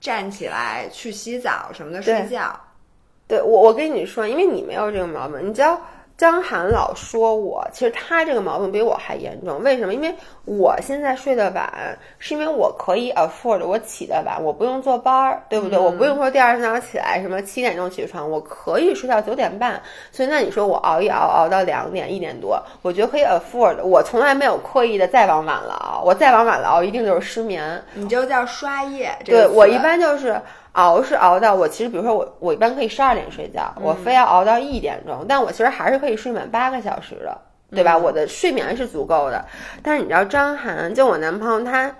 [0.00, 2.60] 站起来去洗澡什么的睡觉。
[3.26, 5.80] 对我，我跟你说，因为你没有这个毛病，你知道
[6.16, 9.60] 张涵老说我，其实他这个毛病比我还严重。
[9.62, 9.92] 为什么？
[9.92, 15.76] 因为我现在睡得晚，是因为我可以 afford 我起得晚，我不用坐班儿，对不对？
[15.76, 19.82] 我不用说第二天早上起来什么七点钟起床，我可以睡到九点半。
[20.12, 23.82] 所以那你说我熬一熬熬到两点一点多，我觉得可以 afford。
[23.82, 27.82] 我从来没有刻意的再往晚了熬，我再往晚了熬一定就是失眠。
[27.94, 29.10] 你就叫刷夜。
[29.24, 30.40] 这个对我一般就是
[30.74, 37.36] 熬是熬到我其实比如说我我一般可以十二点睡觉，我非要熬到一点钟，但我其实还是可以睡满八个小时的，
[37.70, 37.98] 对吧？
[37.98, 39.44] 我的睡眠是足够的。
[39.82, 41.92] 但是你知道张涵，就我男朋友他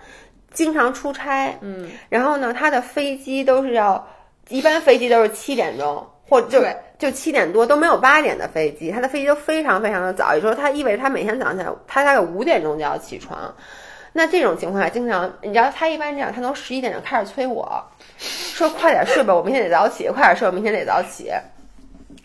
[0.52, 4.06] 经常出差，嗯，然后呢，他的飞机都是要
[4.48, 6.06] 一般飞机都是七点钟。
[6.26, 6.64] 或就
[6.96, 13.54] 就七点多都没有八点的飞机，他的飞机都非常非常的早，也就是说他意味着他每天早上起来，他大概五点钟就要起床。
[14.14, 17.70] 那这种情况下，经常你知道他一般这样，他从十一点就开始催我，
[18.18, 21.32] 说快点睡吧，我明天得早起，快点睡，我明天得早起。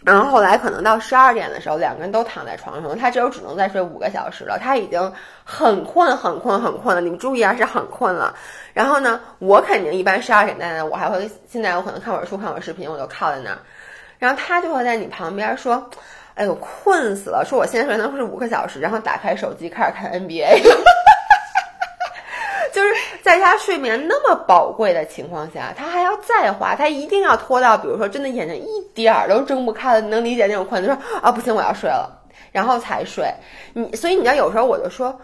[0.05, 7.01] 然后后来可能到十二点的时候，两个人都躺在床上，他只有只能再睡五个小时了，他已经很困很困很困了。
[7.01, 8.33] 你们注意啊，是很困了。
[8.73, 13.57] 然后呢，我肯定一般十二点在那，我还会现在我可能看会儿书，看会儿视频，我就靠在那儿。
[14.19, 15.89] 然后他就会在你旁边说
[16.35, 20.61] ：“哎呦，困死了！”说我现在睡能睡五个小时，然后打开手机开始看 NBA。
[22.71, 32.09] 就是在他睡眠那么宝贵的情况下，他还要再花，他一定要拖到，比如说真的眼睛一点儿都睁不开了，能理解那种困，就说啊不行，我要睡了，
[32.51, 33.31] 然后才睡。
[33.73, 35.15] 你所以你知道有时候我就说，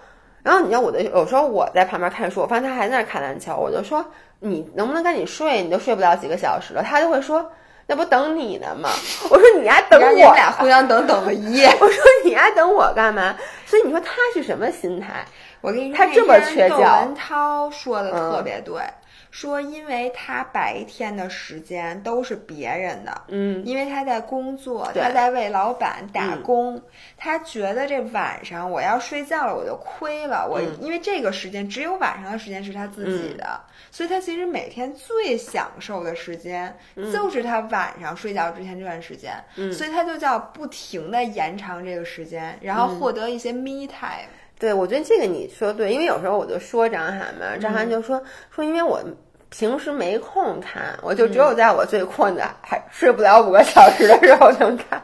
[0.44, 4.06] 然后你知道我的有时候我在旁边看书，我发现他还在那儿看篮球，我就说
[4.40, 5.64] 你能不能赶紧睡？
[5.64, 7.44] 你都睡不了几个小时了，他就会说。
[7.88, 8.90] 那不等你呢吗？
[9.30, 11.68] 我说你还等我你们俩互相等等了一夜。
[11.80, 13.36] 我说你还等我干嘛？
[13.68, 15.24] 所以你说他是什么心态？
[15.66, 18.84] 我跟你说，他这么那天窦文涛说的特别对，
[19.32, 26.44] 说因为他白天的时间都是别人的，嗯，因为他在工作，他在为老板打嗯。
[26.44, 26.80] 工，
[27.18, 30.48] 他觉得这晚上我要睡觉了，我就亏了。
[30.48, 30.78] 我、嗯。
[30.80, 39.74] 因为这个时间只有晚上的时间是他自己的，所以他其实每天最享受的时间、就是他晚上睡觉之前这段时间，嗯。
[39.74, 44.30] 所以他就叫不停的延长这个时间，然后获得一些 me time。
[44.58, 49.02] 对，我觉得这个你说对，因为有时候我就说张涵嘛，张涵就说、说因为我
[49.50, 55.02] 平时没空看，我就只有在我最困的、还睡不了五个小时的时候能看。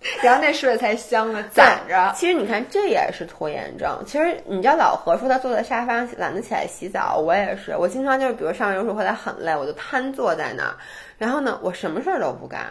[0.22, 2.12] 然后那睡得才香呢，攒着。
[2.14, 4.00] 其实你看，这也是拖延症。
[4.06, 7.76] 其实你知道，老何说他坐在沙发上懒得起来洗澡，我也是。
[7.76, 10.76] 我经常就是，比如上完游水回来很累，我就瘫坐在那儿，
[11.18, 12.66] 然后呢，我什么事儿都不干，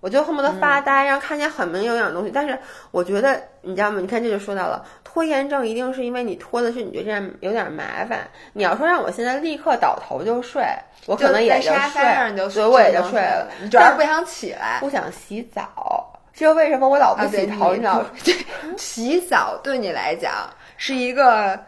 [0.00, 2.30] 我就恨不得发呆，然后看见很没营养的东西。
[2.32, 2.58] 但是
[2.90, 4.00] 我觉得，你知道吗？
[4.00, 8.20] 你看这就说到了拖延症，一定是因为你拖的是你觉得这样有点麻烦。
[8.54, 10.64] 你要说让我现在立刻倒头就睡，
[11.06, 13.46] 我可能也就在沙发上就睡，所以我也就睡了。
[13.60, 14.78] 你主要是不想起来。
[14.80, 16.06] 不想洗澡。
[16.32, 18.06] 这就为什么我老不洗头，你知道吗？
[18.24, 18.34] 对，
[18.78, 21.58] 洗澡对你来讲是一个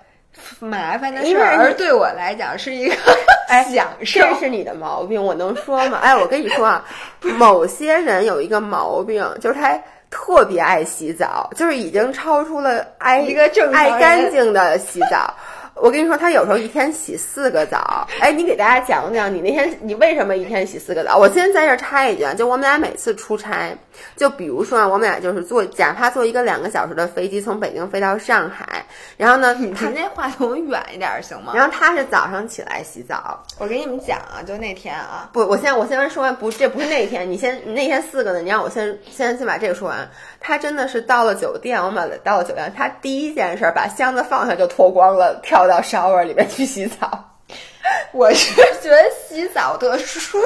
[0.59, 2.95] 麻烦的事儿，对我来讲是一个
[3.49, 4.21] 哎享受。
[4.21, 5.99] 这是你的毛病，我能说吗？
[6.03, 6.85] 哎，我跟你说啊，
[7.37, 9.79] 某些人有一个毛病，就是他
[10.11, 15.35] 特别爱洗澡，就是已经超出了爱一个正爱干净的洗澡。
[15.75, 18.07] 我跟你说，他有时候一天洗四个澡。
[18.21, 21.17] 哎，你给大家讲讲，你那天你为什么一天洗四个澡？
[21.17, 23.77] 我先在这儿插一句啊，就我们俩每次出差，
[24.17, 28.85] 就比如说啊，我们俩就是坐，假怕坐一个两个小时的飞机从北京飞到上海，
[29.17, 31.53] 然后呢，他你离那话筒远一点儿行吗？
[31.55, 40.09] 然后他是早上起来洗澡，我给你们讲啊，就那天啊，不，我先我先说完，不，这不是那天，你先那天四个呢，你让我先先先把这个说完。
[40.39, 47.29] 他真的是到了酒店，我们俩到了酒店，他第一件事把箱子放下就脱光了，跳到 shower 里面去洗澡。
[48.13, 50.39] 我是觉得洗澡特舒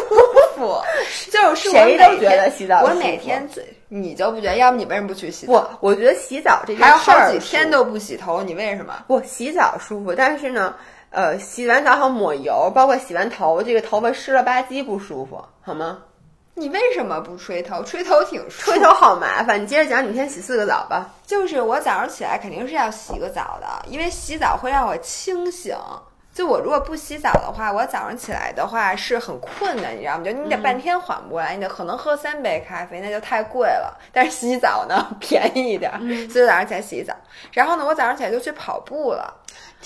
[0.57, 0.81] 服，
[1.31, 4.57] 就是我谁都觉得洗澡我舒服每天最你就不觉得？
[4.57, 5.53] 要不你为什么不去洗澡？
[5.53, 9.05] 不，我觉得洗澡这件还有事儿好几天都不洗头，你为什么？
[9.07, 10.75] 不洗澡舒服，但是呢，
[11.11, 15.99] 呃，洗完澡好抹油，包括洗完头，这个头发湿了吧唧不舒服，好吗？
[16.59, 17.83] 你为什么不吹头？
[17.85, 21.11] 吹头挺舒吹头好麻烦，你接着讲，你先洗四个澡吧。
[21.27, 25.77] 就是我早上起来肯定是要洗个澡的，因为洗澡会让我清醒。
[26.33, 30.25] 就我如果不洗澡的话，我早上起来的话是很困的，你知道吗？
[30.25, 33.95] 就你得半天缓不过来，你得可能喝三杯咖啡，那就太贵了。
[34.13, 35.93] 但是洗澡呢 便宜一点，
[36.31, 37.15] 所以早上起来洗澡。
[37.53, 39.35] 然后呢，我早上起来就去跑步了，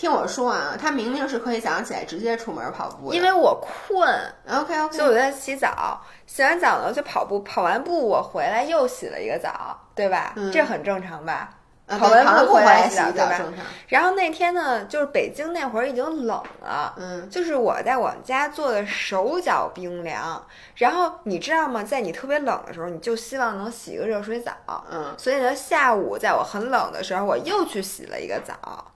[0.01, 4.09] 听我说啊，他明明是可以早上起来直接出门跑步的，因为我困
[4.49, 6.01] ，OK OK，所以我在洗澡。
[6.27, 10.33] 洗完澡呢就跑步，跑完步我回来又洗了一个澡，对吧？
[10.37, 11.51] 嗯这很正常吧？
[11.87, 13.37] 啊跑完步回来来洗澡对吧？
[13.37, 13.63] 正常。
[13.89, 20.43] 然后那天呢，就是北京那会儿已经冷了，嗯就是我在我们家做的手脚冰凉。
[20.77, 21.85] 然后你知道吗？
[21.85, 24.55] 在你特别冷的时候，你就希望能洗个热水澡。
[24.91, 28.87] 嗯，所以呢，下午在我很冷的时候，我又去洗了一个澡。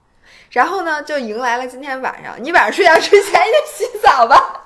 [0.49, 2.35] 然后呢，就迎来了今天晚上。
[2.41, 4.63] 你晚上睡觉之前也洗澡吧。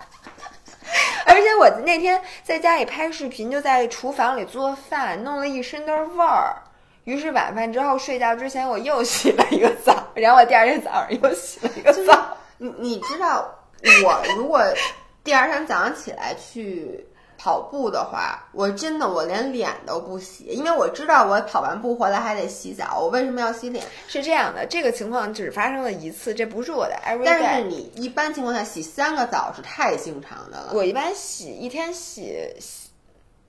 [1.25, 6.55] 而且我那天在家里拍视频，就在厨房里做饭，弄了一身的味儿。
[7.03, 12.37] 于是晚饭之后睡觉之前，我又洗了一个澡，然后我第二天早上又洗了一个澡。
[12.57, 13.49] 你你知道，
[14.03, 14.61] 我如果
[15.23, 17.07] 第二天早上起来去
[17.39, 22.99] 跑步的话，我真的我连脸都不洗，因为我知道我跑完步回来还得洗澡。
[22.99, 23.83] 我为什么要洗脸？
[24.09, 27.69] 是这样的，这个情况只发生了一次，这不是我的 every 但是。
[27.69, 30.71] 你一般情况下洗三个澡是太经常的了。
[30.73, 32.88] 我一般洗一天洗洗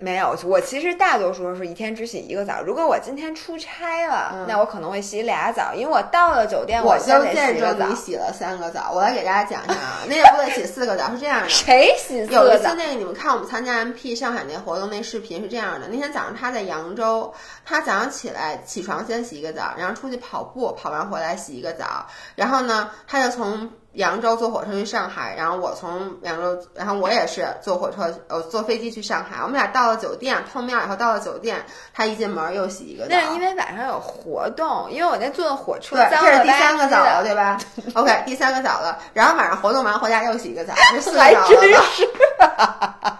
[0.00, 2.62] 没有，我其实大多数是一天只洗一个澡。
[2.62, 7.94] 如果我今天出差了，嗯那我可能会洗俩澡，因为我到了酒店，我先得就见洗个澡证你。
[7.94, 11.48] 洗了三个澡，我来给大家讲一下啊，那个不得洗四个澡是这样的。
[11.50, 12.70] 谁洗四有个澡？
[12.70, 17.30] 一次那个你们看我们参加 MP 上海那活动那视频是这样的，那天早上他在扬州，
[17.66, 33.20] 他早上起来起床先洗一个澡，然后出去跑步，跑完回来洗一个澡，然后呢他就从扬州坐火车去上海，然后我从扬州，然后我也是坐火车呃坐飞机去上海，我们俩到了酒店碰面以后到了酒店，他一进门又洗一个澡那。
[33.26, 37.24] 是因为晚上有活动，因为我那坐的火车对，脏这是第三个澡了，的。
[37.24, 37.58] 对吧
[37.94, 43.18] ？OK，第三个澡了，然后晚上活动完回家又洗一个澡，这四个 还真澡了吧？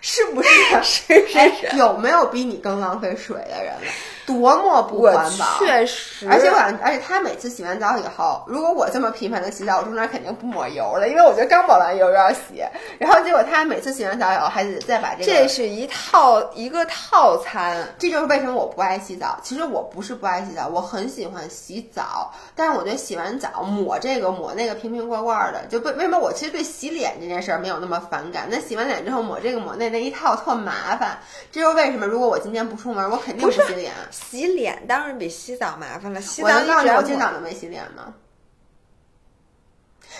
[0.00, 0.48] 是，是不是？
[0.82, 3.92] 是是哎是，有没有比你更浪费水的人了？
[4.28, 5.58] 多么不环保！
[5.58, 12.62] 确实，而且我想，而且他每次洗完澡以后，如果我这么频繁的洗澡，我中间肯定不抹油了，因为我觉得刚抹完油又要洗，
[12.98, 15.24] 然后结果他每次洗完澡以后还得再把这个。
[15.24, 17.88] 这是一套一个套餐。
[17.98, 19.40] 这就是为什么我不爱洗澡。
[19.42, 28.46] 其实我不是不爱洗澡，我很喜欢洗澡，但是我觉得洗完澡抹这个抹那个瓶瓶罐罐的，就为为什么我其实对洗脸这件事儿没有那么反感？
[28.50, 31.18] 那洗完脸之后抹这个抹那那一套特麻烦。
[31.50, 33.92] 这就是为什么如果我今天不出门，我肯定不洗脸。
[34.18, 38.14] 洗脸当然比洗澡麻烦了，洗澡你，我你只要抹今天早上没洗脸吗？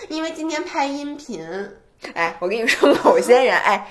[0.07, 1.45] 因为今天拍音频，
[2.13, 3.87] 哎，我跟你说，某些人，哎，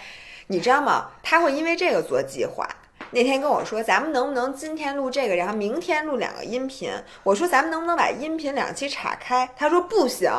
[0.46, 1.10] 你知道吗？
[1.22, 2.66] 他会因为这个做计划。
[3.10, 6.92] 那天跟我说，咱们能不能今天录这个，然后明天录两个音频？
[7.22, 9.48] 我说咱们能不能把音频两期岔开？
[9.56, 10.30] 他说不行，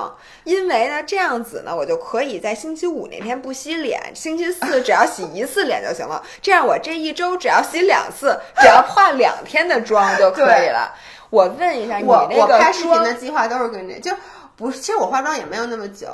[0.43, 6.23] 因为呢这样子呢，我就可以在星期五那天不洗脸，星期四只要洗一次脸就行了。
[6.41, 10.93] 这样我这一周只要洗两次，只要化两天的妆就可以了。
[11.31, 14.15] 我问一下，你那个我拍视频的计划都是跟这，就
[14.55, 14.79] 不是。
[14.79, 16.07] 其实我化妆也没有那么久，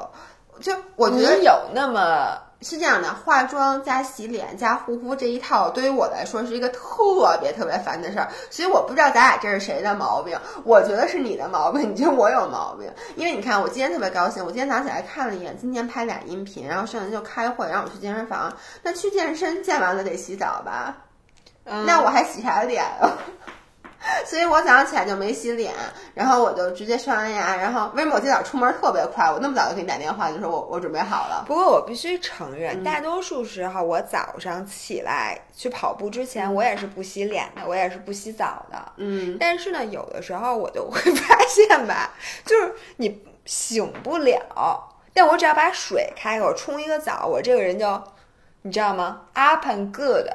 [0.61, 8.27] 就我觉得有那么是这样的，化妆加洗脸加护肤这一套，对于我来说是一个特别特别烦的事儿。
[8.49, 12.91] 所以我不知道咱俩这是谁的毛病，我觉得是你的毛病，你觉得我有毛病。
[13.15, 18.51] 因为你看，我今天特别高兴，我今天早上起来看了一眼，今天拍俩音频，然后剩下就开会，然后我去健身房。
[18.81, 20.97] 那去健身健完了得洗澡吧？
[21.65, 23.17] 嗯那我还洗啥脸啊？
[24.25, 25.73] 所以我早上起来就没洗脸，
[26.13, 29.31] 然后我就直接刷完牙，然后为什么我今早出门特别快？
[29.31, 31.43] 我那么早就给你打电话，就说我我准备好了。
[31.47, 38.77] 不过我必须承嗯认，大多数时候我早上起来去跑步之前，我也是不洗脸的，我也是不洗澡的。
[38.97, 42.11] 嗯，但是呢，有的时候我就会 发现吧，
[42.45, 48.03] 就是你醒不了，但我只要把水开开，我冲一个澡，我这个人就，
[48.63, 50.27] 你知道吗？up and good。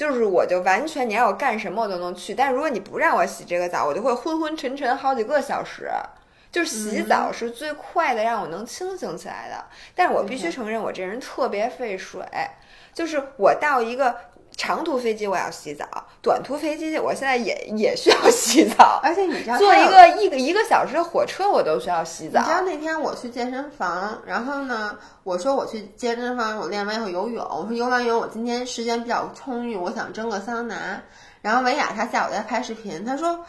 [0.00, 5.90] 就是我就完全你让我干什么我都能去，但是如果你不让我洗这个澡，我就会昏昏沉沉好几个小时。
[6.50, 9.62] 就是洗澡是最快的让我能清醒起来的，
[9.94, 12.22] 但是我必须承认我这人特别费水，
[12.94, 14.16] 就是我到一个
[14.60, 15.86] 长途飞机我要洗澡，
[16.20, 22.52] 短途飞机我现在也 也需要洗澡，而且你知道坐一个一个一个小时的火车我都需要洗澡你知。
[22.52, 31.00] 道那天我去健身房，然后呢，我说我去健身房，我练完以后游泳，我说游完泳我今天时间比较充裕，我想蒸个桑拿。
[31.40, 33.42] 然后维雅她下午在拍视频，她说：“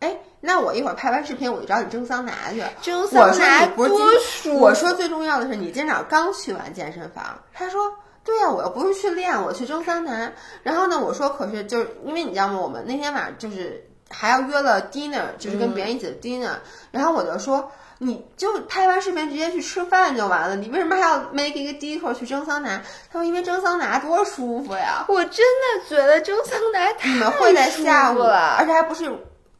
[0.00, 3.86] 哎，那我一会儿拍完视频我就找你蒸桑拿去。”蒸桑拿多
[4.18, 4.58] 舒服。
[4.58, 7.80] 我说最重要的是你今早刚去完健身房，他说。
[8.28, 10.30] 对呀、我又不是去练，我去蒸桑拿。
[10.62, 12.60] 然后呢，我说可是就是因为你知道吗？
[12.60, 16.50] 我们那天晚上就是还要约了 dinner，就是跟别人一起的 dinner、
[16.90, 22.82] 然后我就说，你就拍完视频直接去吃饭就完了，你为什么还要 make 一个 detour 去蒸桑拿？
[23.10, 25.06] 他说因为蒸桑拿多舒服呀。
[25.08, 29.10] 我真的觉得蒸桑拿太你们会在下午，而且还不是。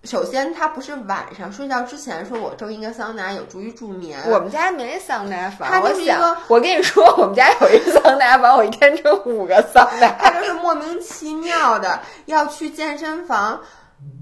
[0.09, 4.19] 首先，他不是晚上睡觉之前说我蒸一个桑拿有助于助眠。
[4.25, 10.31] 我们家没桑拿房，他就是一个，我跟你说，我们家有一个桑拿房，我一天蒸五个桑拿他。
[10.31, 13.61] 就是莫名其妙的要去健身房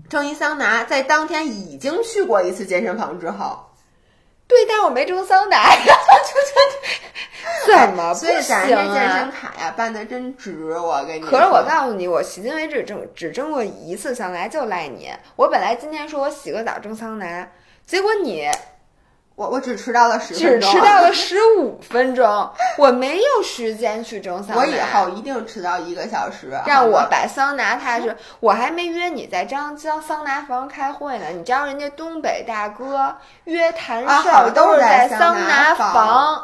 [0.09, 3.66] 蒸一桑拿，在当天已经去过一次健身房之后，
[4.49, 5.99] 对，但是我没蒸桑拿呀，
[7.66, 9.32] 怎么不所以咱行这健身啊？
[9.32, 11.30] 卡呀办的真值，我跟你说。
[11.30, 15.12] 可是我告诉你，我迄今为止蒸只蒸过一次桑拿，就赖你。
[15.34, 17.49] 我本来今天说我洗个澡蒸桑拿，
[17.84, 18.49] 结果你
[19.37, 24.62] 我我只迟到了十只分钟，迟到了十五分钟， 我没有时间去蒸桑拿。
[24.62, 31.26] 我以后一定迟到一个小时，让我把桑拿踏实，我还没约你在张江桑拿房开会呢。
[31.34, 33.14] 你知道人家东北大哥
[33.45, 36.43] 约谈啊事儿好都是是在在桑拿房，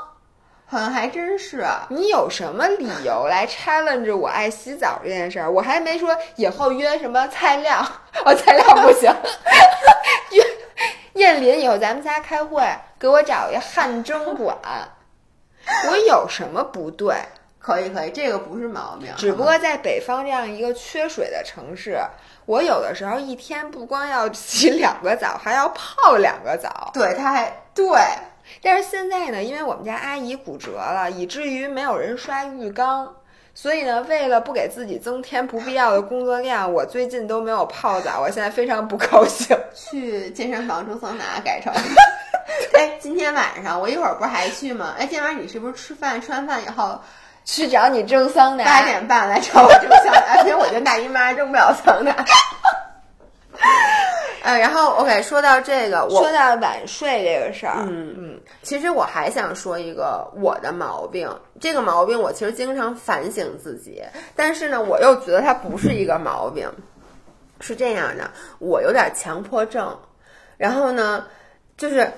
[0.73, 1.62] 好像还真是。
[1.91, 5.51] 你有什么理由来 challenge 我爱洗澡这件事儿？
[5.51, 7.87] 我还没说以后约什么菜亮，
[8.25, 9.14] 我 菜亮不行，
[10.33, 10.43] 约
[11.12, 12.66] 燕林以后咱们仨开会，
[12.99, 14.57] 给我找一汗蒸馆，
[15.91, 17.16] 我有什么不对？
[17.59, 19.12] 可以可以，这个不是毛病。
[19.18, 22.01] 只不过在北方这样一个缺水的城市，
[22.47, 26.91] 我有的时候一天不光要洗两个澡，还要泡两个澡。
[26.95, 27.99] 对他还对，
[28.61, 33.14] 但是现在呢，因为我们家阿姨骨折了，以至于没有人刷浴缸，
[33.55, 39.57] 所以呢，为了不给自己增添不必要的工作量，我最近都没有泡澡，我现在非常不高兴。
[39.74, 41.72] 去健身房蒸桑拿改成。
[42.74, 44.94] 哎，今天晚上我一会儿不是还去吗？
[44.98, 47.00] 哎，今天晚上你是不是吃饭吃完饭以后
[47.44, 50.42] 去找你蒸桑拿，八点半来找我蒸桑拿？
[50.42, 52.14] 因为我跟大姨妈蒸不了桑拿。
[54.43, 61.28] 呃，然后 OK，说到这个，我说到晚睡这个事儿，嗯嗯，其实我还想说一个我的毛病，
[61.61, 64.03] 这个毛病我其实经常反省自己，
[64.34, 66.68] 但是呢，我又觉得它不是一个毛病，
[67.61, 69.97] 是这样的，我有点强迫症，
[70.57, 71.24] 然后呢，
[71.76, 72.12] 就是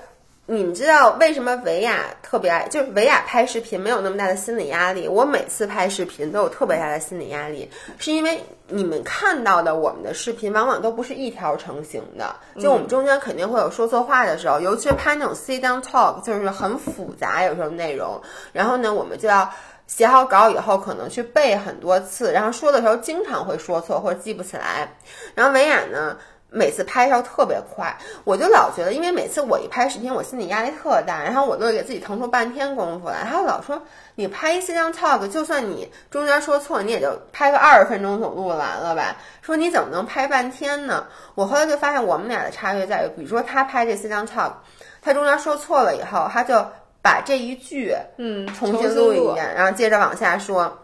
[0.47, 7.67] 你们知道为什么维亚特别爱，就是维亚拍视频没有那么大的心理压力，我每次拍视频都有特别大的心理压力，
[7.97, 18.21] 是因为你们看到的我们的视频往往都不是一条成型的，就我们中间肯定会有说错话的时候，尤其是拍那种 sit down talk，就是很复杂，有时候内容，
[18.53, 19.51] 然后呢，我们就要。
[19.87, 24.91] 写好稿以后，可能去背很多次，然后说的时候经常会说错或者记不起来。
[25.35, 26.17] 然后维亚呢，
[26.55, 27.93] 每次拍照特别快，
[28.23, 33.25] 我就老觉得，因为每次我一拍视频，我心理压力特大，然后我都给自己腾出半天功夫来。
[33.29, 33.81] 他老说，
[34.15, 39.17] 你拍一 sit down talk，就算你中间说错，你也就拍个二十分钟总录完了吧？
[39.41, 41.05] 说你怎么能拍半天呢？
[41.35, 44.53] 我后来就发现，我们俩的差别在于，比如说他拍这 sit down talk，
[45.01, 46.65] 他中间说错了以后，他就
[47.01, 50.79] 把这一句嗯，重新录一遍，然后接着往下说。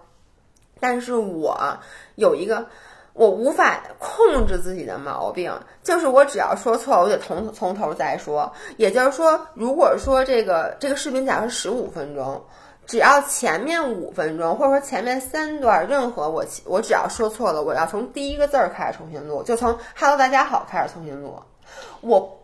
[0.84, 1.78] 但是我
[2.16, 2.66] 有一个
[3.22, 5.54] 我无法控制自己的毛病，
[5.84, 8.52] 就是我只要说错，我得从从头再说。
[8.78, 12.44] 也就是说，如果说这个这个视频假如是十五分钟，
[12.88, 21.40] 只要前面五分钟或者说前面三段，任何我我只要说错了，我要从第一个字儿开始重新录，就从 “Hello 大家好”开始重新录。
[22.02, 22.41] 我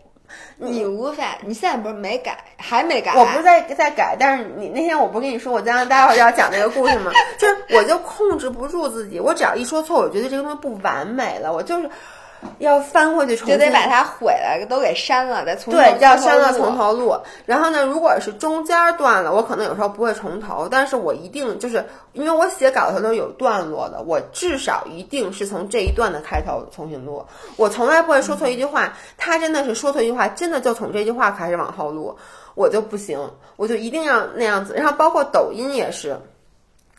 [0.58, 3.14] 你无法，你现在不是没改，还没改？
[3.16, 7.12] 我不是在在改，但是你那天我不是跟你说我将来待会儿要讲那个故事吗？
[7.38, 11.90] 就是我就控制不住自己，我只要一说错，我觉得这个东西不完美了，我就是
[12.60, 17.16] 要翻回去重新就得把它毁了，都给删了，再从头对，要删到录从头录。
[17.46, 27.26] 然后呢，如果是中间断了，我可能有时候不会重头，但是我一定就是因为我写稿子都是有段落的，我至少一定是从这一段的开头重新录。
[27.56, 32.18] 我从来不会说错一句话，他真的是说错一句话，真的就从这句话开始往后录，
[32.56, 33.20] 我就不行，
[33.56, 34.74] 我就一定要那样子。
[34.76, 36.18] 然后包括抖音也是。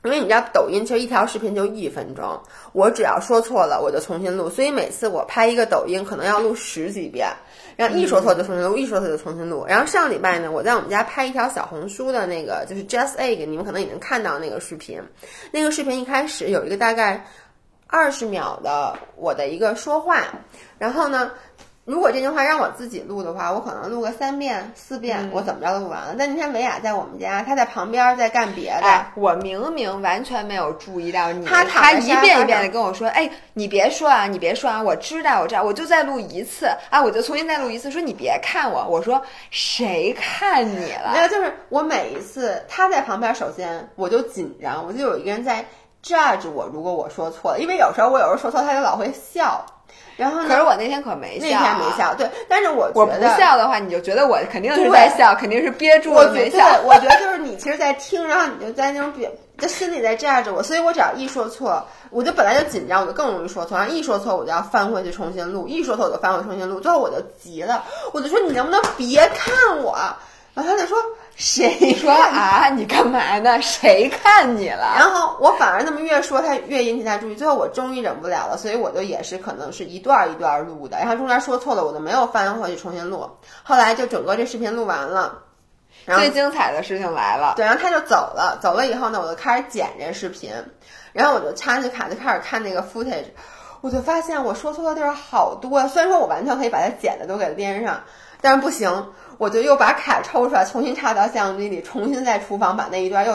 [0.04, 2.40] 因为你知道，抖音其实一条视频就一分钟，
[2.72, 4.48] 我只要说错了，我就重新录。
[4.48, 7.28] 所以每次我拍一个抖音，可能要录十几遍，
[7.76, 9.64] 然后一说错就重新录，一说错就重新录。
[9.66, 15.02] 然后上礼拜呢，我在我们家拍一条小红书的那个，就是 Just Egg，你们可能已经看到那个视频。
[15.50, 17.26] 那个视频一开始有一个大概
[17.88, 20.24] 二十秒的我的一个说话，
[20.78, 21.32] 然后呢。
[21.88, 26.14] 如果这句话让我自己录的话，我可能录个三遍四遍，嗯我怎么着都录完了。
[26.18, 41.22] 但那天维亚在我们家，她在旁边在干别的，哎，我明明完全没有注意到你，她躺他在沙发一遍一遍的跟我说，哎，你别说啊，你别说啊，我知道，我知道，我就再录一次啊，我就重新再录一次，说你别看我，我说谁看你了没？
[41.22, 45.64] 有，就是我每一次她在旁边，首先我就紧张，我就有一个人在
[46.04, 49.64] judge 我，如果我说错了，因为有时候我有时候说错，她就老会笑。
[50.18, 51.96] 然后呢，可是我那天可没笑、那天没。
[51.96, 56.58] 笑，对，但是我我不觉得笑的话，你就觉得我肯定是在笑，肯定是憋住了没笑。
[56.84, 69.96] 我觉得就是你其实，在听，然后你就在那种比，就心里在架着我，所以我只要一说错，我就本来就紧张，我就更容易说错，然后一说错，我就要翻回去重新录，一说错我就翻回去重新录，最后我就急了，我就说你能不能别看我？
[70.58, 70.98] 然后他就说
[71.36, 73.62] 谁说啊，你干嘛呢？
[73.62, 74.96] 谁看你了？
[74.98, 77.36] 然后我反而那么越说，他越引起他注意。
[77.36, 83.30] 最后我终于忍不了了，所以我就也是可能是一段儿一段儿录的，然后中间说错了，我就没有翻回去重新录。
[83.62, 85.42] 后来就整个这视频录完了，
[86.04, 90.52] 然后最精彩的事情来了，对，然后他就走了，走了以后呢，我就开始剪这视频，
[91.12, 93.26] 然后我就插进卡就开始看那个 footage，
[93.80, 98.00] 我就发现我说错的地儿好多，虽然说我完全可以把它剪的都给连上，
[98.40, 103.32] 但是不行，我就又把卡抽出来，重新插到相机里，重新在厨房把那一段又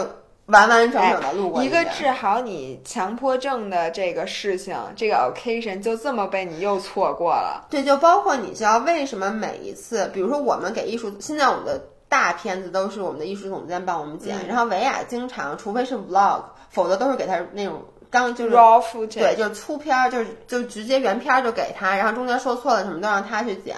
[0.48, 7.66] 完完整整的录过哎一个治好你强迫症的这个事情，这个 occasion 就这么被你又错过了。
[7.70, 17.82] 对，就包括你知道为什么每一次，比如说我们给艺术，现在我们的大片子都是我们的艺术总监帮我们剪，嗯然后维亚经常，除非是 vlog，否则都是给他那种
[18.14, 23.76] 刚就是 raw footage，对，就是粗片儿，就是就直接原片儿就给他，然后中间说错了什么都让他去剪。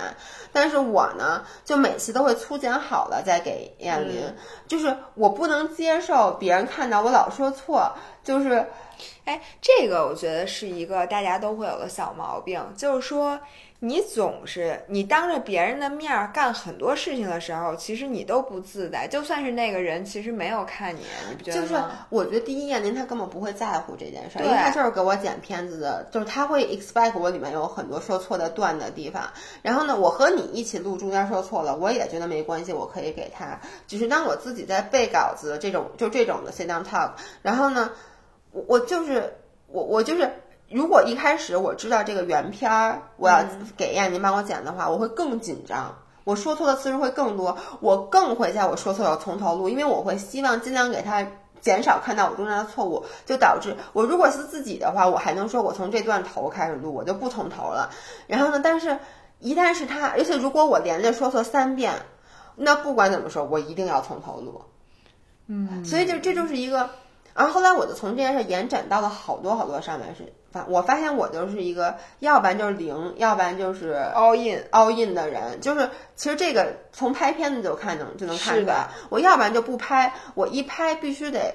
[0.51, 4.35] 但是我呢，就每次都会粗剪好了再给燕林，嗯
[4.67, 7.89] 就是我不能接受别人看到我老说错，
[8.23, 8.65] 就是
[9.23, 13.39] 哎，这个我觉得是一个大家都会有的小毛病，就是说
[13.79, 19.05] 你总是你当着别人的面儿干很多事情的时候，其实你都不自在。
[19.05, 21.83] 就算是那个人其实没有看你，你不觉得就是？
[22.09, 29.29] 我觉得第一燕琳她根本不会在乎这件事儿，因为他就是给我剪片子的，就是他会 expect 我里面有很多说错的段的地方。
[29.61, 33.59] 然后呢，我和你一起录，中间说错了，我也觉得没关系，我可以给他。
[33.87, 37.11] 只是当我自己在背稿子这种就这种的 sit down talk，
[37.41, 37.91] 然后呢，
[38.51, 39.35] 我我就是
[39.67, 40.31] 我我就是。
[40.69, 43.43] 如果一开始我知道这个原片儿我要
[43.77, 51.25] 给燕妮帮我剪的话，我会更紧张，我说错的次数会更多，我更会在我说错要从头录，因为我会希望尽量给他
[51.61, 57.89] 减少看到我中间的错误，就导致我如果是自己的话，我还能说我从这段头开始录，我就不从头了。
[58.27, 58.97] 然后呢，但是
[59.39, 61.93] 一旦是他，而且如果我连着说错三遍，
[62.55, 64.61] 那不管怎么说，我一定要从头录。
[65.47, 66.89] 嗯，所以就这就是一个。
[67.35, 78.87] 然后后来我就从这件事延展到了好多好多上面是，发我发现我就是一个，要不然就是零，要不然就是 all in，all in 的人，就是其实这个从拍片子就看能就能看出来。
[79.09, 81.53] 我要不然就不拍，我一拍必须得，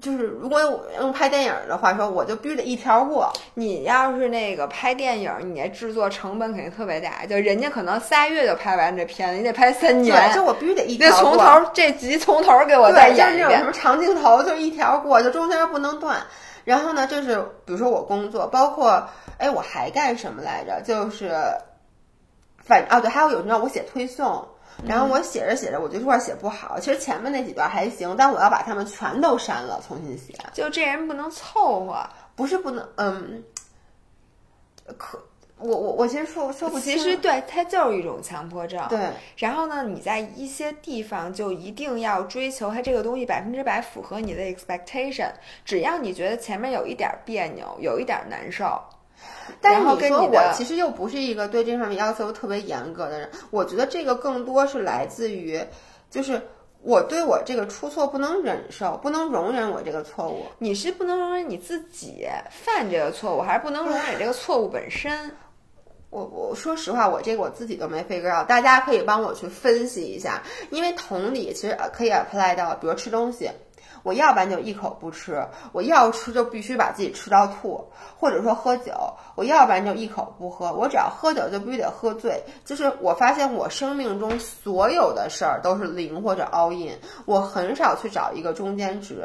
[0.00, 0.60] 就是如果
[0.98, 3.30] 用拍电影的话说，我就必须得一条过。
[3.52, 11.36] 你要是那个拍电影，你那制作成本肯定特别大，就人家可能仨月就拍完这片子，你得拍三年，对，就我必须得一得条过。
[11.36, 13.72] 从头这集从头给我再演一遍那种什么。
[13.72, 16.18] 长镜头，就是一条过，就中间不能断。
[16.64, 19.08] 然后呢，就是比如说我工作，包括
[19.38, 20.82] 哎，我还干什么来着？
[20.82, 21.30] 就是
[22.58, 24.48] 反哦，对，还有有时候我写推送。
[24.84, 26.80] 然后我写着写着，我就这块写不好。
[26.80, 30.34] 其实前面那几段还行，但我要把它们全都删了，重新写。
[30.52, 32.04] 就这人不能凑合。
[32.34, 33.44] 不是不能，嗯，
[34.98, 35.16] 可
[35.58, 36.96] 我我我其实说说不清。
[36.96, 38.84] 其实对它就是一种强迫症。
[38.88, 38.98] 对，
[39.36, 45.30] 然后呢，你在一些地方就一定要追求它这个东西百分之百符合你的 expectation。
[45.64, 48.78] 只要你觉得前面有一点别扭，有一点难受，
[49.60, 55.58] 但是你说我其实又不是一个对这方面要求特别严格的人，我觉得这个更多是来自于，
[56.10, 56.42] 就是
[56.82, 60.44] 我对我这个出错不能忍受，不能容忍我这个错误。
[60.58, 65.30] 你是不能容忍你自己犯这个错误，还是不能容忍这个错误本身？
[66.14, 70.40] 我我说实话，我这个我自己都没 figure out，大家可以帮我去分析一下，
[70.70, 73.50] 因为同理其实可以 apply 到，比如吃东西。
[74.04, 77.84] 我要不然就一口不吃，我要吃就必须把自己吃到吐，
[78.16, 78.92] 或者说喝酒，
[79.34, 82.40] 我要不然就一口不喝，我只要喝酒就必须得喝醉。
[82.64, 89.24] 就是我发现我生命中所有的事儿都是零或者 all in，我很少去找一个中间值。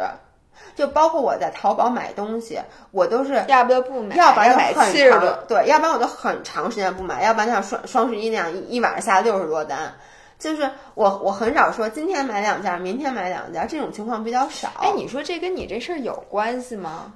[0.76, 2.60] 就包括我在淘宝买东西，
[2.91, 5.12] 我都是要不就不买，要不然就买很七十
[5.47, 9.93] 对，要不然我就很长时间不买，要不然像双双十一那样一一晚上下六十多单。
[10.38, 14.70] 就是我我很少说今天买两件，明天买两件，这种情况比较少。
[14.80, 17.12] 哎，你说这跟你这事儿有关系吗？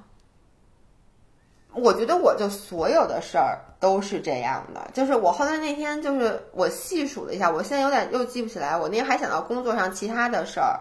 [1.72, 10.78] 我觉得我就所有的事儿都是这样的，就是我后来那天就是我细数了一下，我现在有点又记不起来，我那天还想到工作上其他的事儿，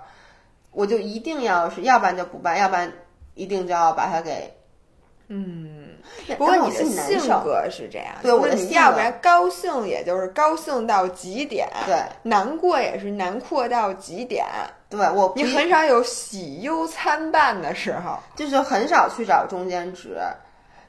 [0.74, 2.92] 我就一定要是，要不然就不办，要不然
[3.36, 4.54] 一定就要把它给。
[5.30, 5.96] 嗯，
[6.28, 14.46] 不不过你的性，格是这样，对我的性格要不然高兴，也就是高兴到极点；对难过也是难过到极点。
[14.90, 18.20] 对，我你很少有喜忧参半的时候。
[18.36, 20.18] 就是很少去找中间值，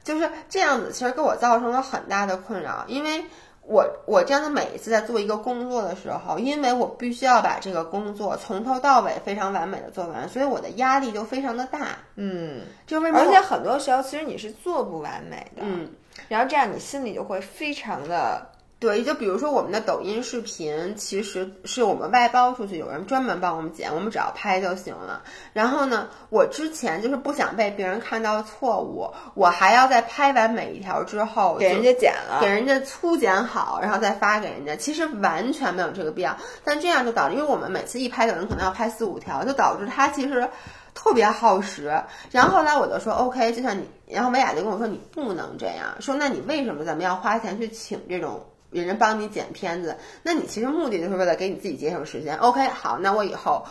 [0.03, 3.23] 就是这样子，其实给我造成了很大的困扰，因为
[3.67, 11.97] 我我这样的每一次在做一个工作的时候，因为我必须要把这个工作从头到尾非常完美的做完，所以我的压力就非常的大。
[12.15, 15.89] 嗯，就为什么而且很多时候其实你是做不完美的，嗯，
[16.27, 18.47] 然后这样你心里就会非常的
[18.77, 25.23] 对，就比如说我们的抖音视频，其实是我们外包出去，有人专门帮我们剪，我们只要拍就行了。
[25.53, 36.35] 然后呢，我之前就是不想被别人看到错误，我还要在拍完每一条之后给人家剪了，给人家粗剪好，然后再发给人家，其实完全没有这个必要。
[36.63, 40.47] 但这样就导致，因为我们每次一拍，有人可能要拍四五条，就导致他其实
[40.93, 42.03] 特别耗时。
[42.29, 48.45] 然后后来我就说 OK，就像你，然后维雅就跟我说你不能这样，说那你为什么咱们要花钱去请这种？
[48.79, 52.35] 人家帮你剪片子，那你其实目的就是为了给你自己节省时间。
[52.37, 53.65] OK，好，那我以后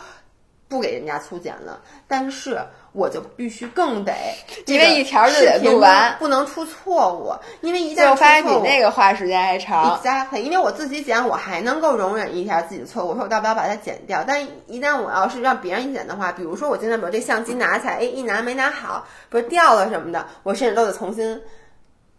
[0.67, 2.59] 不给人家粗剪了，但是
[2.91, 4.13] 我就必须更得，
[4.65, 7.31] 因为一条就得录完，不能出错误。
[7.61, 9.99] 因为一旦发现比出错误那个花时间还长。
[10.01, 14.23] Exactly，因为我自己剪，我还能够容忍一下自己的错误，我说我要不要把它剪掉？
[14.25, 21.39] 但一旦我要是让别人剪的话，比如说我今天把这相机拿起来，哎，一拿没拿好，不是掉了什么的，我甚至都得重新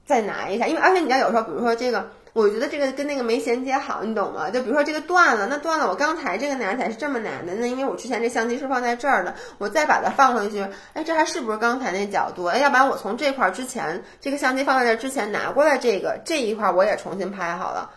[0.04, 0.68] 再拿一下。
[0.68, 2.08] 因为而且你知道，有时候比如说这个。
[2.36, 4.50] 我觉得这个跟那个没衔接好，你懂吗？
[4.50, 10.60] 就比如说这个断了，那断了，我刚才这个拿起来是这么拿的，那因为我之前这相机是放在这儿的，我再把它放回去，
[10.92, 12.44] 哎，这还是不是刚才那角度？
[12.44, 17.90] 哎，要不然我从这块儿之前这个相机放在这儿之前拿过来这个这一块儿我也重新拍好了，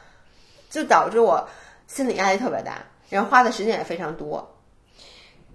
[0.70, 1.50] 就导致我
[1.88, 2.78] 心理压力特别大，
[3.10, 4.56] 然后花的时间也非常多。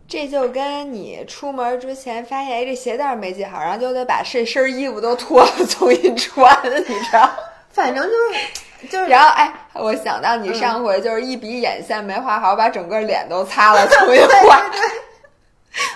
[0.07, 7.31] 这就跟你出门之前发现，哎，这鞋带没系好，然后就得把这身衣服都脱了重新穿，你知道？
[7.75, 14.63] 反正就是就是，然后哎，我想到你上回就是一笔眼线没画好，把整个脸都擦了，重新画。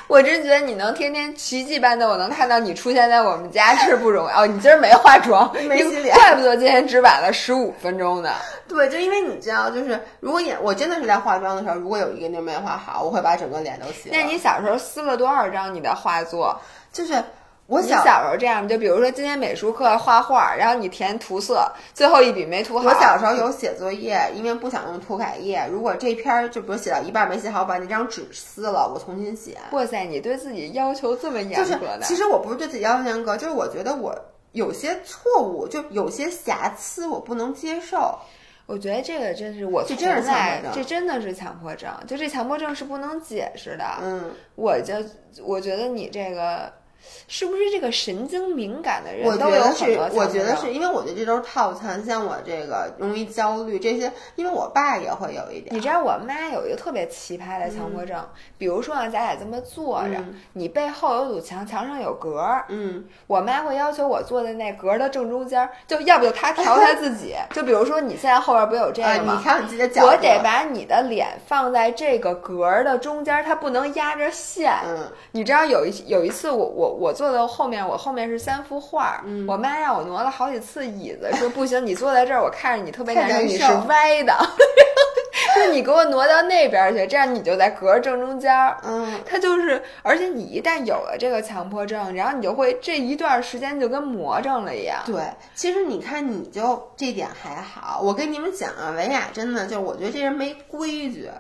[0.09, 4.45] 我真觉得你能天天奇迹般的，我能看到你出现在我们家是不容易哦。
[4.45, 8.33] 你今儿没化妆， 没洗脸怪不得今天只晚了十五分钟呢。
[8.67, 14.17] 对，就因为你知道，就是如果眼我真的是在化妆的时候，如果有一个地儿没画好，我会把整个脸都洗了。
[14.17, 16.61] 那你小时候撕了多少张你的画作？
[16.93, 17.23] 就是
[17.69, 18.67] 我你小时候这样？
[18.67, 22.89] 就比如说今天美术课画画，然后你填涂色，最后一笔没涂好。
[22.89, 29.59] 我小时候有写作业，因为不想用涂改液，如果这篇儿就比如写到一半没写好，我把那张纸撕了，我重新写。
[29.73, 32.01] 哇塞，你对自己要求这么严就是格的？
[32.05, 34.19] 其实我不是对自己要求严格，就是我觉得我
[34.53, 38.19] 有些错误，就有些瑕疵，我不能接受。
[38.65, 43.85] 我觉得这个真是我从来，症这真的是强迫症，就这强迫症是不能解释的。
[44.03, 44.95] 嗯，我就
[45.43, 46.71] 我觉得你这个
[47.27, 55.75] 是不是这个神经敏感的人我觉都有得是很多我觉得是因为我觉得这都是套餐，像我这个容易焦虑这些，因为我爸也会有一点。
[55.75, 58.23] 你知道我妈有一个特别奇葩的强迫症，
[58.57, 69.35] 比如说啊，咱俩这么坐着，嗯你背后有堵墙，墙上有格儿，嗯，我妈会要求我坐在那格儿的正中间儿，就要不就她调她自己， 就比如说你现在后边不有这啊，个吗？
[69.37, 74.73] 你调你自己的角度，我得把你的脸放在这个格儿的中间儿，它不能压着线。
[74.87, 74.99] 嗯
[75.33, 84.35] 你知道有一有一次我我我坐在后面，我后面是三幅画我妈让我挪了好几次椅子，说不行，你坐在这儿，我看着你特别太难受，你是歪的，
[85.55, 88.77] 就你给我挪到那边儿去，这样你就在格儿正中间儿。
[88.85, 95.01] 嗯，他就是，而且你一旦有了这个强迫症，然后你就会这一段时间就跟魔怔了一样。
[95.07, 95.23] 对，
[95.55, 98.01] 其实你看，你就这点还好。
[98.03, 101.31] 我跟你们讲啊，维亚真的就是，我觉得这人没规矩。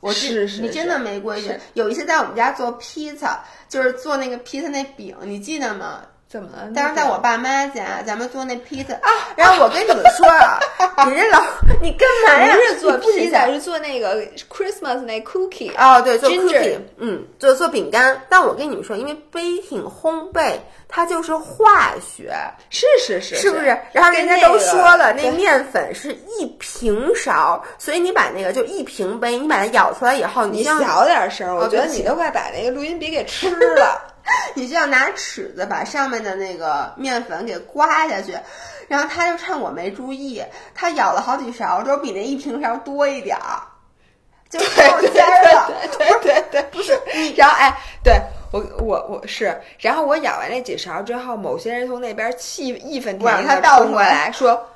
[0.00, 1.52] 我是你真的没规矩。
[1.74, 6.02] 有一次在我们家做披萨，就是做那个披萨那饼，你记得吗？
[6.30, 6.70] 怎么了？
[6.72, 10.60] 当时在我爸妈家，咱们做那披萨啊，然后我跟你们说啊，
[11.10, 11.42] 你这老
[11.82, 12.54] 你干嘛呀？
[12.54, 15.72] 不是做披萨，是做那个 Christmas 那 cookie。
[15.76, 18.22] 哦，对，做 cookie，嗯，做做饼干。
[18.28, 20.52] 但我跟你们说，因为 baking 烘焙
[20.86, 22.32] 它就是化学，
[22.70, 23.76] 是是是，是不是？
[23.90, 34.00] 然后人家都说了，那面粉是一平勺，所以你把那个就一平杯，你把它舀出来以后，你小点声，我觉得你都快把那个录音笔给吃了。
[34.54, 38.36] 你就要拿尺子把上面的那个面粉给刮下去，
[38.88, 40.42] 然后他就趁我没注意，
[40.74, 43.62] 他舀了好几勺，都比那一平勺多一点儿，
[44.48, 45.70] 就对对靠尖儿了。
[45.98, 47.00] 对对对对，不是。
[47.36, 47.72] 然后哎，
[48.02, 48.20] 对
[48.52, 54.66] 我我我是，然后我舀完那几勺之后，某些人从那边气义愤填膺的他倒冲过来说。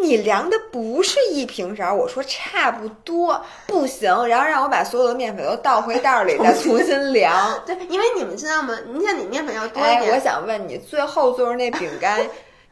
[0.00, 7.60] 你量的不是一平勺，我说差不多，不行，然后让我把所有的面粉都倒回袋儿里， 再重新 量。
[7.66, 8.78] 对，因为你们知道吗？
[8.86, 12.20] 你像你面粉要多一哎，点，我想问你，最后做出那饼干，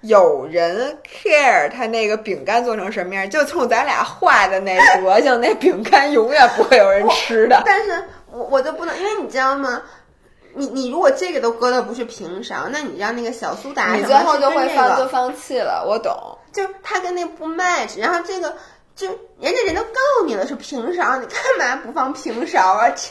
[0.02, 3.28] 有人 care 他那个饼干做成什么样？
[3.28, 7.60] 就冲咱俩画的那德行，那饼干永远不会有人吃的。
[7.66, 9.82] 但是我我就不能，因为你知道吗？
[10.54, 16.35] 你你如果这个都搁的不是平勺，那你让那个小苏打你最后就会放就放弃了，我懂。
[16.56, 18.56] 就是它跟那不 match，然后这个
[18.94, 19.06] 就
[19.38, 22.88] 人家人都告诉你了是平勺，你干嘛不放平勺啊？
[22.96, 23.02] 这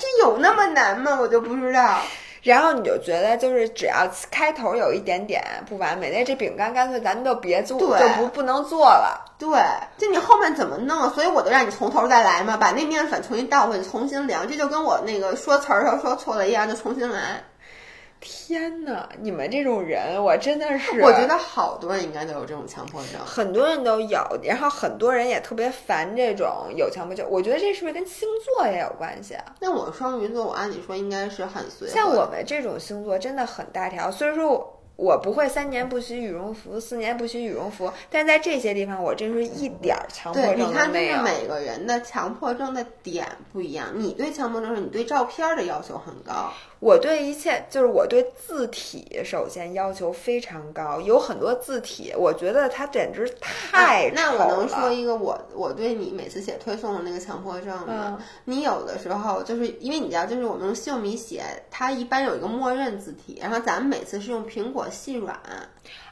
[0.00, 1.16] 这有那么难吗？
[1.20, 2.00] 我就不知道。
[2.42, 9.32] 然后你就觉得，就是只要开头有一点点不完美，那这饼干干脆咱们就别做，对就不不能做了。
[9.38, 9.48] 对，
[9.96, 11.08] 就你后面怎么弄？
[11.14, 14.46] 所以我就让你从头再来嘛，把那面粉重新倒回去，重新量。
[14.46, 17.44] 这就跟我那个说词儿时候说错了一样，就重新来。
[18.24, 23.20] 天哪，你们这种人，我真的是，我觉得好多人应该都有这种强迫症。
[23.24, 27.26] 很多人都有，然后很多人也特别烦这种有强迫症。
[27.30, 29.44] 我觉得这是不是跟星座也有关系啊？
[29.60, 31.94] 那我双鱼座，我按理说应该是很随和。
[31.94, 41.16] 像我们这种星座真的很大条，所以说我我不会三年不洗羽绒服，四年不洗羽绒服，但在这些地方我真是一点儿强迫，症都你看，就没有。
[41.16, 43.88] 是每个人的强迫症的点不一样。
[43.94, 58.16] 你对强迫症是你对照片的要求很高，我对一切就是我对字体首先要求非常高，有很多字体，我觉得它简直太丑那我能说一个我我对你每次写推送的那个强迫症吗？
[58.18, 65.38] 嗯你有的时候就是因为你知道，就是我们用秀米写，它一般有一个默认字体，然后咱们每次是用苹果细软，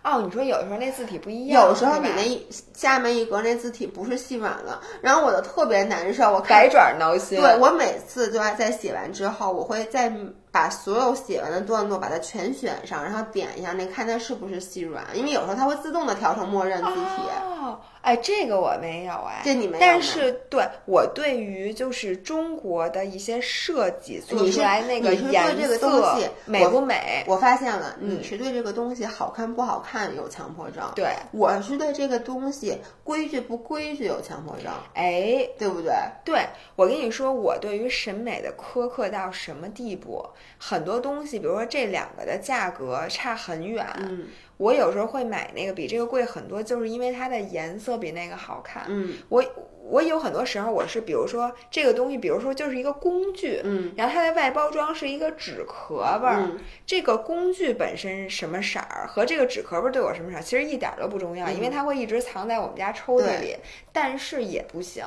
[0.03, 7.41] 哦，你说有时候那字体不一样，有时候你那一下面一格那字体不是细软了，然后我就特别难受，我看百爪挠心。
[7.41, 10.13] 对我每次就要在写完之后，我会再
[10.53, 17.23] 把所有写完的段落把它全选上，然后点一下那看它是不是细软，因为有时候它会自动的调成默认字体。
[17.63, 27.25] 哦，哎，这个我没有哎，这你没有但是对我对于就是中国的一些设计做出来那个东色西美不美？
[27.27, 35.95] 我发现了，嗯你是对这个东西好看不好看有强迫症，对，我是对这个东西规矩不规矩有强迫症，哎，对不对？
[36.25, 36.45] 对
[36.77, 40.23] 我跟你说，我对于审美的苛刻到什么地步？
[40.59, 44.27] 很多东西，比如说这两个的价格差很远，嗯。
[44.59, 48.85] 我有时候会买那个比这个贵很多，就是因为它的颜色比那个好看。
[48.87, 49.15] 嗯。
[49.29, 49.45] 我
[49.83, 53.93] 我有很多时候我是，比如说这个东西，比如说就是一个工具，嗯。
[53.97, 56.61] 然后它的外包装是一个纸壳儿，嗯。
[56.87, 63.41] 这个工具本身什么色儿和这个纸壳儿对我什么色儿，其实一点儿都不重要，因为它会一直藏在我们家抽屉对。
[63.41, 63.57] 里。
[63.91, 65.05] 但是也不行，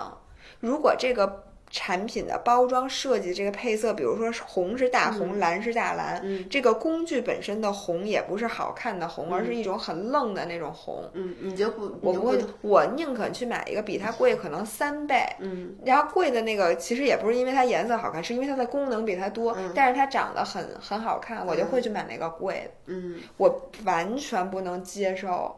[0.59, 1.45] 如果这个
[1.75, 11.03] 产品的包装设计这个配色，比如说是红是大红，蓝是大蓝，嗯这个工具本身的红也不是好看的红，而是一种很愣的那种红。
[11.13, 22.93] 嗯，你就不，我不会我宁肯去买一个比它贵可能三倍，嗯然后贵的那个其实也不是因为它颜色好看，是因为它的功能比它多，嗯但是它长得很很好看，我就会去买那个贵的。
[22.93, 23.19] 嗯。
[23.35, 25.53] 我完全不能接受。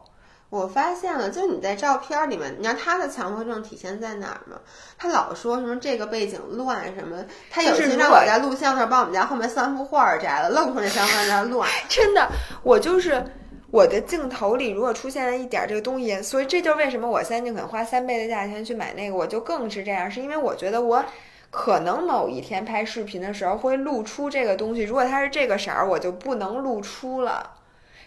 [0.50, 4.58] 我发现了，就是你在照片里面，你知道他的强迫症体现在哪儿吗？
[4.96, 11.68] 他老说什么这个背景乱什么，他有一就是如果次让我在录像的时候把我们家后面三幅画儿摘了，愣说那三幅画在那儿乱。
[11.88, 12.26] 真的，
[12.62, 13.22] 我就是
[13.70, 21.04] 我的镜头里如果出现了一点儿这个东西，所以这就是为什么我现在宁肯花三倍的价钱去买那个，我就更是这样，是因为我觉得我。
[21.50, 27.50] 可能某一天拍视频的时候会露出这个东西，如果它是这个色儿，我就不能露出了。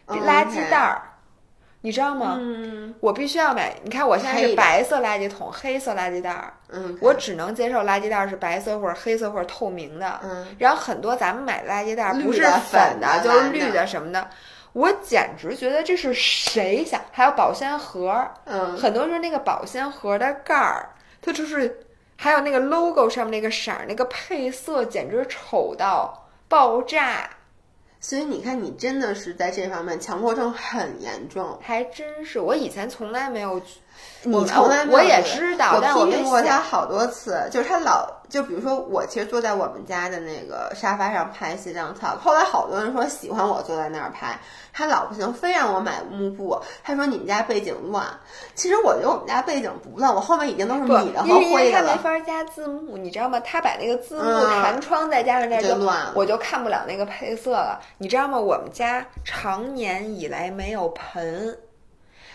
[0.05, 1.01] 嗯垃圾袋儿，
[1.81, 2.37] 你知道吗？
[2.39, 3.73] 嗯我必须要买。
[3.83, 10.19] 你看，我现在是白色垃圾桶，黑色垃圾袋儿，嗯，我只能接受垃圾袋儿是白色或者黑色或者透明的。
[10.23, 14.29] 嗯然后很多咱们买的垃圾袋儿不是粉粉的就是绿的什么的，
[14.73, 17.01] 我简直觉得这是谁想？
[17.11, 20.89] 还有保鲜盒儿，嗯很多时候那个保鲜盒的盖儿，
[21.21, 21.79] 它就是
[22.17, 27.27] 还有那个 logo 上面那个色儿，那个配色简直丑到爆炸。
[28.03, 31.57] 所以你看，你真的是在这方面强迫症很严重。
[31.61, 33.61] 还真是，我以前从来没有，
[34.23, 36.59] 你我从来没有我也知道，但我批评过他。
[36.59, 44.39] 好多次，就是他老就比如说我其实坐在我们家的那个沙发上拍西藏 talk，后来好多人说喜欢我坐在那儿拍，
[44.71, 48.05] 他老不行，非让我买幕布，他说你们家背景乱，
[48.53, 51.87] 其实我觉得我们家背景不乱，我后面已经都是不，米的和灰的了。
[51.89, 53.39] 他没法加字幕，你知道吗？
[53.41, 57.79] 他把那个字幕嗯弹窗再加上这就就乱了我就看不了那个配色了。
[57.97, 58.39] 你知道吗？
[58.39, 61.57] 我们家常年以来没有盆，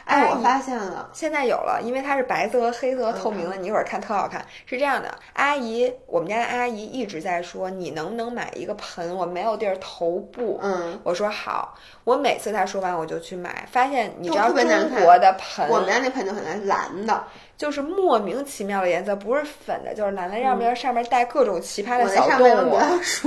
[0.07, 4.41] 哎，我发现了，现在有了，因为它是白色和黑色和透明的，你一会儿看特好看。
[4.65, 9.15] 是这样的，阿姨，我们家的阿姨一直在说，你能不能买一个盆？
[9.17, 10.61] 我没有地儿投布。
[10.63, 14.65] 嗯，我说好，我每次她说完我就去买，发现你知道中
[15.03, 17.25] 国的盆，我们家那盆就很难蓝的，
[17.57, 22.79] 就是莫名其妙的颜色，不是粉的，就是蓝的，要不然上面带各种奇葩的小动物。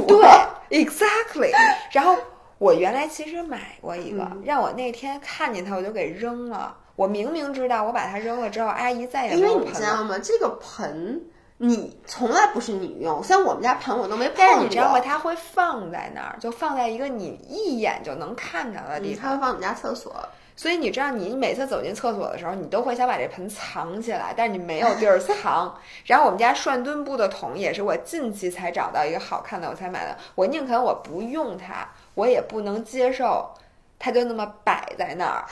[0.07, 1.51] 对，exactly。
[1.91, 2.15] 然后
[2.59, 6.75] 我原来其实买过一个，嗯让我那天看见它我就给扔了。
[6.95, 9.79] 我明明知道我把它扔了之后，阿姨再也因为你没有盆了。
[9.79, 10.19] 知道吗？
[10.21, 11.21] 这个盆
[11.57, 14.45] 你从来不是你用，像我们家盆我都没碰过。
[14.45, 14.99] 但是你知道吗？
[14.99, 19.13] 它会放在那儿，就放在一个你一眼就能看着的地方。
[19.13, 20.13] 你它会放我们家厕所，
[20.57, 25.73] 所以你知道，你每次走进厕所的时候，你都会想把这盆藏起来，但是你没有地儿藏。
[26.05, 30.17] 然后我们家涮墩布的桶也是我近期才找到一个好看的，我才买的。
[30.35, 31.87] 我宁肯我不用它，
[32.19, 33.49] 我也不能接受
[33.97, 35.45] 它就那么摆在那儿。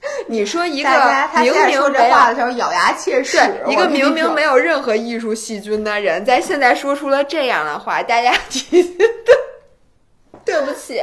[0.26, 0.90] 你说一个
[1.42, 3.36] 明明说话的时候咬牙切齿，
[3.66, 4.56] 一个明明没有。
[4.56, 8.96] 任何艺术细菌的人，在现在说出了这样的话，大家 提醒
[10.46, 11.02] 对不起。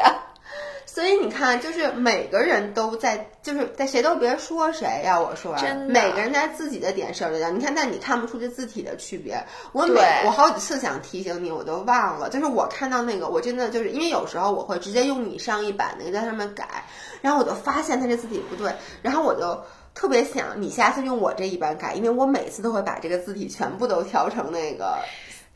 [0.96, 9.38] 所以你看，就是每个人都在，就是在谁都别说谁呀、我说，真的每个人在自己的点设置上，你看，但你看不出这字体的区别。
[9.74, 12.30] 我每我好几次想提醒你，我都忘了。
[12.30, 16.86] 就是我看到那个，我真的就是因为有时候我会直接用你上一版那个在上面改，
[17.22, 19.62] 然后我就发现它这字体不对，然后我就。
[19.98, 24.98] 特别想你下次用我这一版改，因为我每次都会把这个字体全部都调成那个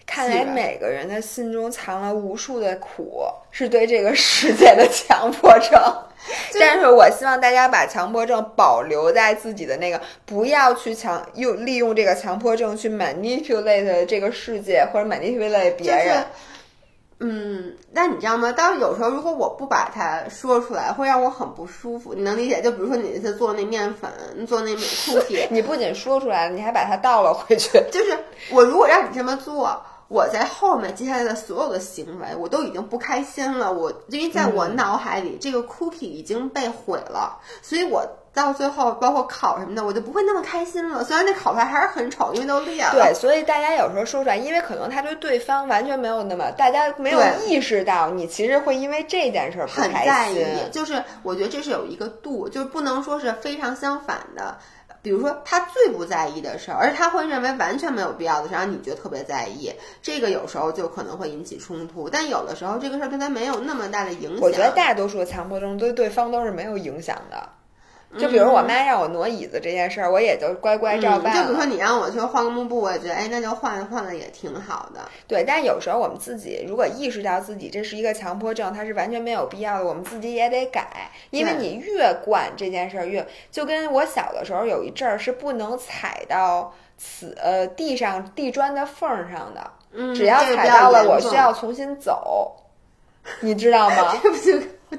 [0.09, 5.79] 看来每个人的心中藏了无数的苦，是对这个世界的强迫症。
[6.59, 16.05] 但是我希望大家把强迫症保留在自己的那个，不要去强用利用这个强迫症去 manipulate 这个世界或者 manipulate 别人。
[16.05, 16.25] 就是
[17.21, 18.51] 嗯，但你知道吗？
[18.51, 22.13] 当时有时候如果我不把它说出来，会让我很不舒服。
[22.13, 22.61] 你能理解？
[22.61, 24.09] 就比如说你那次做那面粉，
[24.47, 27.71] 做那库体，你不仅说出来了，你还把它倒了回去。
[27.91, 28.17] 就是
[28.51, 33.71] 我如果让你这么做，我在后面接下来的所有的行为，我都已经不开心了。
[33.71, 38.03] 我因为在我脑海里，这个 cookie 已经被毁了，所以我
[38.33, 41.03] 到最后包括烤什么的，我就不会那么开心了。
[41.03, 42.91] 虽然那烤出来还是很丑，因为都裂了。
[42.93, 54.57] 对，所以大家有时候说出来，因为可能他对对方完全没有那么，大家没有意识到，你其实会因为这件事儿不很开在意心。，就是我觉得这是有一个度，就是不能说是非常相反的。
[55.01, 59.71] 比如说他最不在意的事儿，而他会认为完全没有必要的事儿，然后你就特别在意，
[60.01, 62.09] 这个有时候就可能会引起冲突。
[62.09, 64.39] 但有的时候这个事儿对他没有那么大的影响。
[64.41, 67.49] 我觉得大多数强迫症对对方都是没有影响的。
[68.17, 71.35] 就比如我妈让我挪椅子这件事儿，我也就乖乖照办嗯。
[71.35, 71.55] 就比如。
[71.59, 75.01] 说你让我去换个幕布，我也觉得哎，那就换换了也挺好的。
[75.27, 81.11] 对，但有时候我们自己如果意识到自己这是一个强迫症，它是完全没有必要的，我们自己也得改。
[81.31, 92.55] 因为你越惯这件事儿越，就跟我小的时候有一阵儿是不能踩到瓷呃地上地砖的缝儿上的，嗯，只要踩到了，我需要重新走，
[93.41, 94.15] 你知道 吗？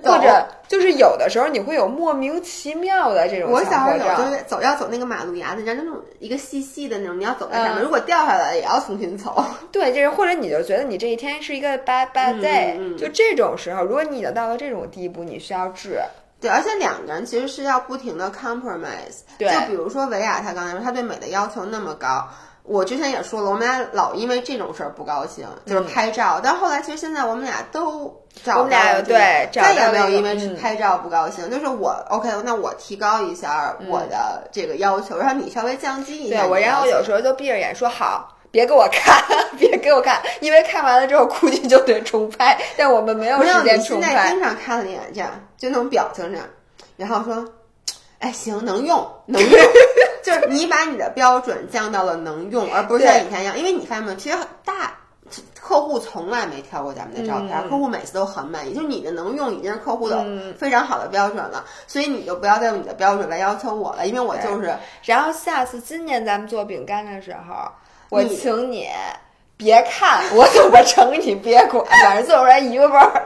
[0.04, 4.36] 或者就是有的时候你会有莫名其妙的这种我小强迫时候有，就。
[4.36, 9.44] 是走要走那个马路牙子，你知道那种一个细细的那种，你要走在上面，嗯如果掉下来也要重新走。
[9.72, 16.00] 对，就是或者你就觉得你这一天是一个 bad bad 嗯 day，、嗯嗯就这种时候，如果你已经到了这种地步，你需要治。
[16.40, 19.20] 对，而且两个人其实是要不停的 compromise。
[19.36, 22.26] 对就比如说维亚，她刚才说她对美的要求那么高，
[22.70, 26.40] 我之前也说了，我们俩老因为这种事儿不高兴，就是拍照。
[26.42, 36.58] 但后来其实现在我们俩都找我们俩了这个对再也没有因为嗯拍照不高兴，就是我 OK，那我提高一下我的这个要求，然后你稍微降低一下对我。
[36.58, 38.36] 然后有时候就闭着眼说好。
[38.52, 39.22] 别给我看，
[39.56, 44.42] 别给我看，因为看完了之后估计就得重拍，但我们没有时间你重拍现在经。
[44.42, 46.44] 常看了脸这样，就那种表情这样，
[46.96, 47.44] 然后说，
[48.20, 49.60] 哎，行，能用，能用，
[50.22, 54.94] 就是你把你的标准降到了能用，而不是像以前一样，因为你发现没有，其实大。
[55.60, 67.70] 客户从来没挑过咱们的照片，嗯客户每次都很满意，就是你的能用已经是客户的嗯非常好的标准了，所以你就不要再用你的标准来要求我了，因为我就是然后下次今年咱们做饼干的时候，
[68.08, 68.88] 我请你
[69.56, 73.24] 别看我怎么盛，你别管，反正做出来一个味儿。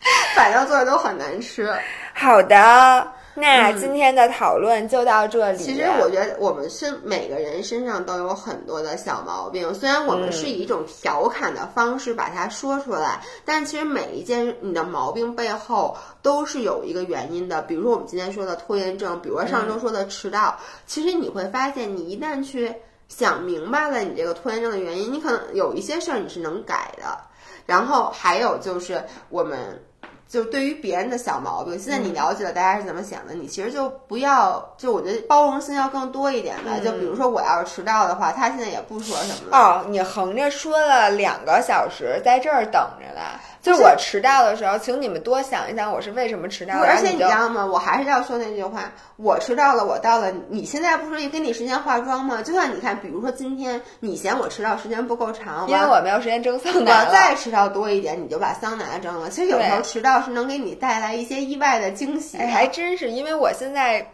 [0.34, 1.72] 反正做的都很难吃。
[2.14, 5.58] 好的，那今天的讨论就到这里。
[5.58, 17.62] 嗯其实我觉得我们身每个人身上都有很多的小毛病，虽然我们是以一种调侃的方式把它说出来，但其实每一件你的毛病背后都是有一个原因的。
[17.62, 22.74] 比如说我们今天说的拖延症，比如说上周说的迟到，其实你会发现，你一旦去
[23.08, 27.18] 想明白了你这个拖延症的原因，你可能有一些事儿你是能改的。
[27.66, 29.82] 然后还有就是我们
[30.28, 36.72] 就对于别人的小毛病，现在你了解了大家是怎么想的，你其实就不要，就我觉得包容心要更多一点吧。
[36.84, 39.56] 就比如说我要是迟到的话，他现在也不说什么了。
[39.56, 43.22] 哦，你横着说了两个小时，在这儿等着呢。
[43.60, 46.74] 就是我迟到的时候，请你们多想一想我是为什么迟到。
[46.74, 47.66] 而且你知道吗？
[47.66, 50.32] 我还是要说那句话，我迟到了，我到了。
[50.48, 52.40] 你现在不是给你时间化妆吗？
[52.42, 57.12] 就算你看，比如说今天你嫌我迟到时间不够长，因为我没有时间蒸桑拿我。
[57.12, 59.28] 再迟到多一点，你就把桑拿蒸了。
[59.28, 64.06] 其实有时候迟到是能给你带来一些意外的惊喜还真是，因为我现在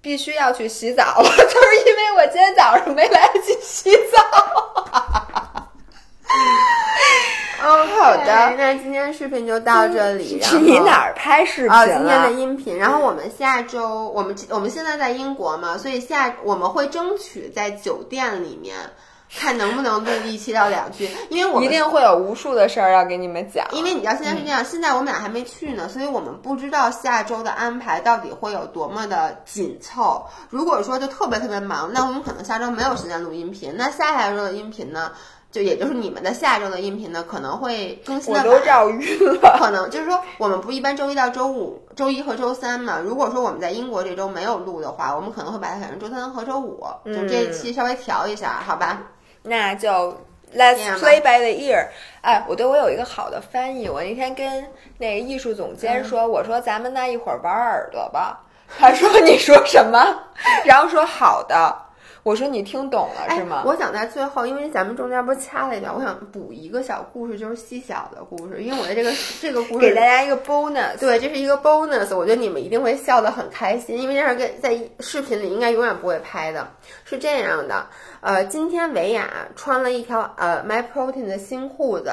[0.00, 1.46] 必须要去洗澡了， 就是
[1.86, 5.66] 因为我今天早上没来得及洗澡。
[7.62, 10.38] 哦，好的那今天视频就到这里。
[10.40, 12.32] 然后你哪儿拍视频啊，今天的？
[12.32, 12.76] 音频。
[12.78, 18.76] 然后我们下周，我们我们现在在英国嘛，所以下我们会争取在酒店里面
[19.34, 23.66] 看能不能录一期到两句，因为我一定会有无数的事儿要给你们讲。
[23.72, 30.26] 因为你知道现在是这样，现在我们俩还没去呢，所以我们不知道下周的安排到底会有多么的紧凑。
[30.50, 33.74] 如果说就特别特别忙，那我们可能下周没有时间录音频。
[33.76, 35.10] 那下下周的音频呢，
[35.56, 38.60] 就也就是你们的下周的音频呢，可能会更新我的晚。
[38.60, 39.56] 都绕晕了。
[39.58, 42.98] 可能就是说，我们不一般周一到周五、周一和周三嘛？
[43.02, 49.00] 如果说我们在英国这周没有录的话，我们可能会把它改成周三和周五，就这一期稍微调一下，好吧？
[49.44, 50.14] 那就
[50.54, 51.86] Let's play by the ear。
[52.20, 53.88] 哎，我对我有一个好的翻译。
[53.88, 54.66] 我那天跟
[54.98, 58.40] 那个艺术总监说，我说咱们那一会儿玩耳朵吧。
[58.78, 60.04] 他说你说什么？
[60.66, 61.85] 然后说好的。
[62.26, 63.58] 我说你听懂了是吗？
[63.58, 63.62] 哎？
[63.64, 70.98] 我想在最后，因为咱们中间不是掐了一段，我想补一个小故事，就是细小的故事，因为我的这个 这个故事给大家一个 bonus。
[70.98, 76.66] 对，这是一个 bonus，我觉得你们一定会笑得很开心，因为这是跟在视频里应该永远不会拍的。
[77.04, 77.86] 是这样的，
[78.20, 82.10] 呃，今天维亚穿了一条呃 My Protein 的新裤子，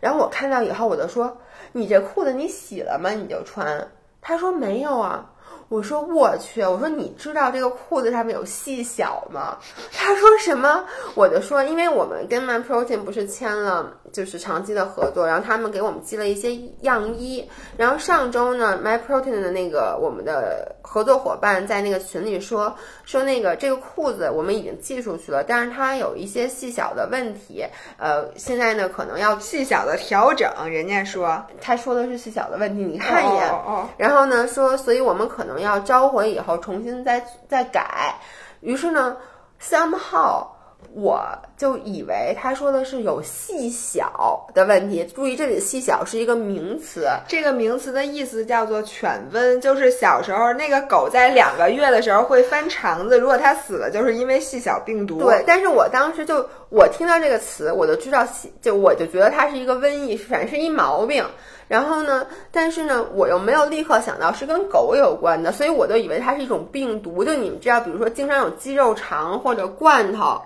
[0.00, 1.38] 然后我看到以后我就说
[1.70, 3.10] ：“你这裤子你洗了吗？
[3.10, 3.86] 你就穿？”
[4.20, 5.28] 他说：“没有啊。”
[5.72, 9.56] 我说我去，我说你知道这个裤子上面有细小吗？
[9.90, 10.84] 他说什么？
[11.14, 17.48] 我就说，因为我们跟 My Protein 不是签了就是长期的合作，然后他们给我们寄了一些样衣，
[17.78, 27.64] 然后上周呢，My Protein 的那个我们的合作伙伴在那个群里说说那个这个裤子我们已经寄出去了，但是它有一些细小的问题，
[27.96, 33.50] 呃，现在呢可能要细小的调整，人家说他说的是细小的问题，你看一眼。
[33.96, 38.14] 然后呢，说，所以我们可能要召回以后重新再再改。
[38.60, 39.16] 于是呢
[39.60, 40.46] ，somehow
[40.94, 41.22] 我
[41.56, 45.04] 就以为他说的是有细小的问题。
[45.14, 47.08] 注意，这里的细小是一个名词。
[47.26, 55.18] 这个名词的意思叫做犬瘟，就是小时候那个狗在两个月的时候会翻肠子，如果它死了，就是因为细小病毒。
[55.18, 61.24] 对，但是我当时就我听到这个词，我就知道细，就我就觉得它是一个瘟疫，反正是一毛病。
[61.72, 67.24] 然后呢，但是呢，我又没有立刻想到是跟狗有关的，所以我就以为它是一种病毒。
[67.24, 70.38] 就你们知道，比如说经常有鸡肉肠或者罐头，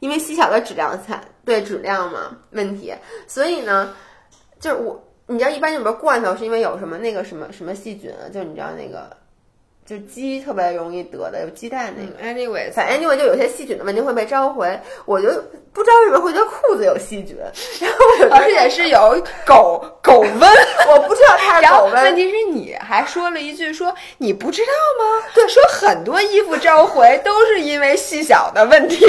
[0.00, 2.92] 因为细小的质量产对质量嘛问题，
[3.26, 3.94] 所以呢，
[4.60, 8.28] 就是我你知道一般里边罐头是因为有什么那个什么什么细菌啊？
[8.30, 9.16] 就你知道那个，
[9.86, 12.12] 就鸡特别容易得的，有鸡蛋那个。
[12.20, 15.28] 嗯，anyways，反正 anyway 就有些细菌的问题会被召回，我就
[15.72, 17.36] 不知道为什么会觉得裤子有细菌，
[17.80, 20.48] 然后我而且是有狗 狗瘟。
[20.90, 25.26] 我不知道它是狗瘟，问题是你还说了一句说你不知道吗？
[25.34, 29.06] 对，说很多衣服召回都是因为细小的问题。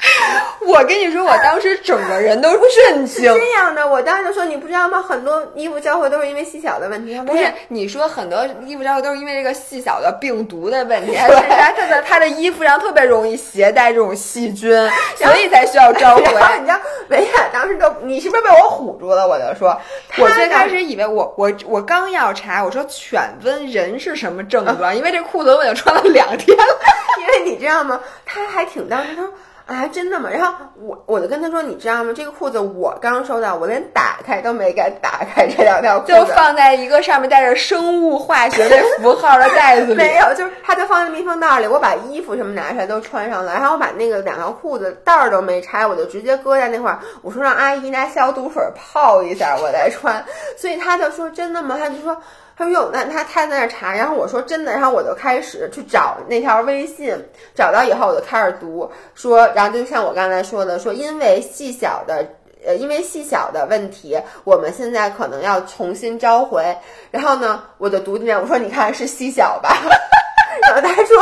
[0.66, 3.24] 我跟你说，我当时整个人都震惊。
[3.24, 5.02] 这样的，我当时就说你不知道吗？
[5.02, 14.70] 很多衣服交货都是因为细小的问题，不是你说很多衣服交货都是因为这个细小的病毒的问题，还是他他的他的衣服上特别容易携带这种细菌，
[15.16, 16.22] 所以才需要 召回。
[16.34, 16.78] 然后你知道
[17.08, 19.26] 维亚当时都你是不是被我唬住了？
[19.26, 19.76] 我就说，
[20.18, 24.94] 我最开始以为我我我刚要查，我说犬瘟人是什么症状？
[24.94, 26.78] 因为这裤子我已经穿了两天了。
[27.20, 28.00] 因为你知道吗？
[28.24, 29.32] 他还挺当时他说
[29.68, 30.30] 啊，真的吗？
[30.32, 32.10] 然后我我就跟他说，你知道吗？
[32.16, 39.94] 这个裤子我刚收到，我连打开都没敢打开这两条裤子，就放在一个上面带着生物化学的符号的袋子里。
[40.00, 46.98] 没有，就是他就放在密封袋里，我把衣服什么拿出来都穿上了，然后我把那个两条裤子袋儿都没拆，我就直接搁在那块儿。
[47.20, 50.24] 我说让阿姨拿消毒水泡一下，我再穿。
[50.56, 51.76] 所以他就说真的吗？
[51.78, 52.16] 他就说。
[52.58, 57.16] 他说哟，那他他在那查，然后我说真的，然后我就开始去找那条微信，
[57.54, 62.26] 找到以后我就开始读，说，然后就像我刚才说的，说因为细小的
[62.66, 66.76] 呃，因为细小的问题，我们现在可能要重新召回。
[67.12, 69.76] 然后呢，我就读进来，我说你看是细小吧。
[70.62, 71.16] 然后他说，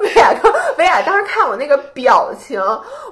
[0.00, 2.60] 维亚说，维亚当时看我那个表情，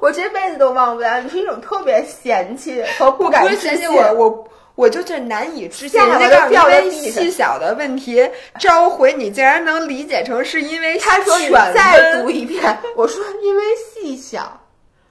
[0.02, 1.18] 我这辈子都忘不了。
[1.22, 3.90] 你是一种特别嫌弃和不敢嫌信。
[3.90, 14.60] 我，我我就是难以置信，下巴都人家告诉掉在因为细小的问题召回，你竟然能理解成是因为他说你再读一遍， 我说因为细小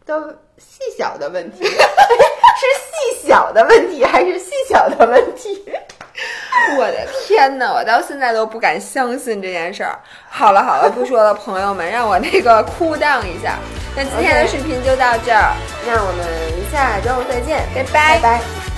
[0.05, 5.63] 的细小的问题， 是细小的问题还是细小的问题？
[6.77, 9.97] 我的天呐，我到现在都不敢相信这件事儿。
[10.29, 13.57] 好了好了，不说了，朋友们，让我那个 cool down 一下。
[13.95, 15.55] 那今天的视频就到这儿，
[15.87, 16.25] 那我们
[16.71, 18.70] 下周再见，拜拜拜拜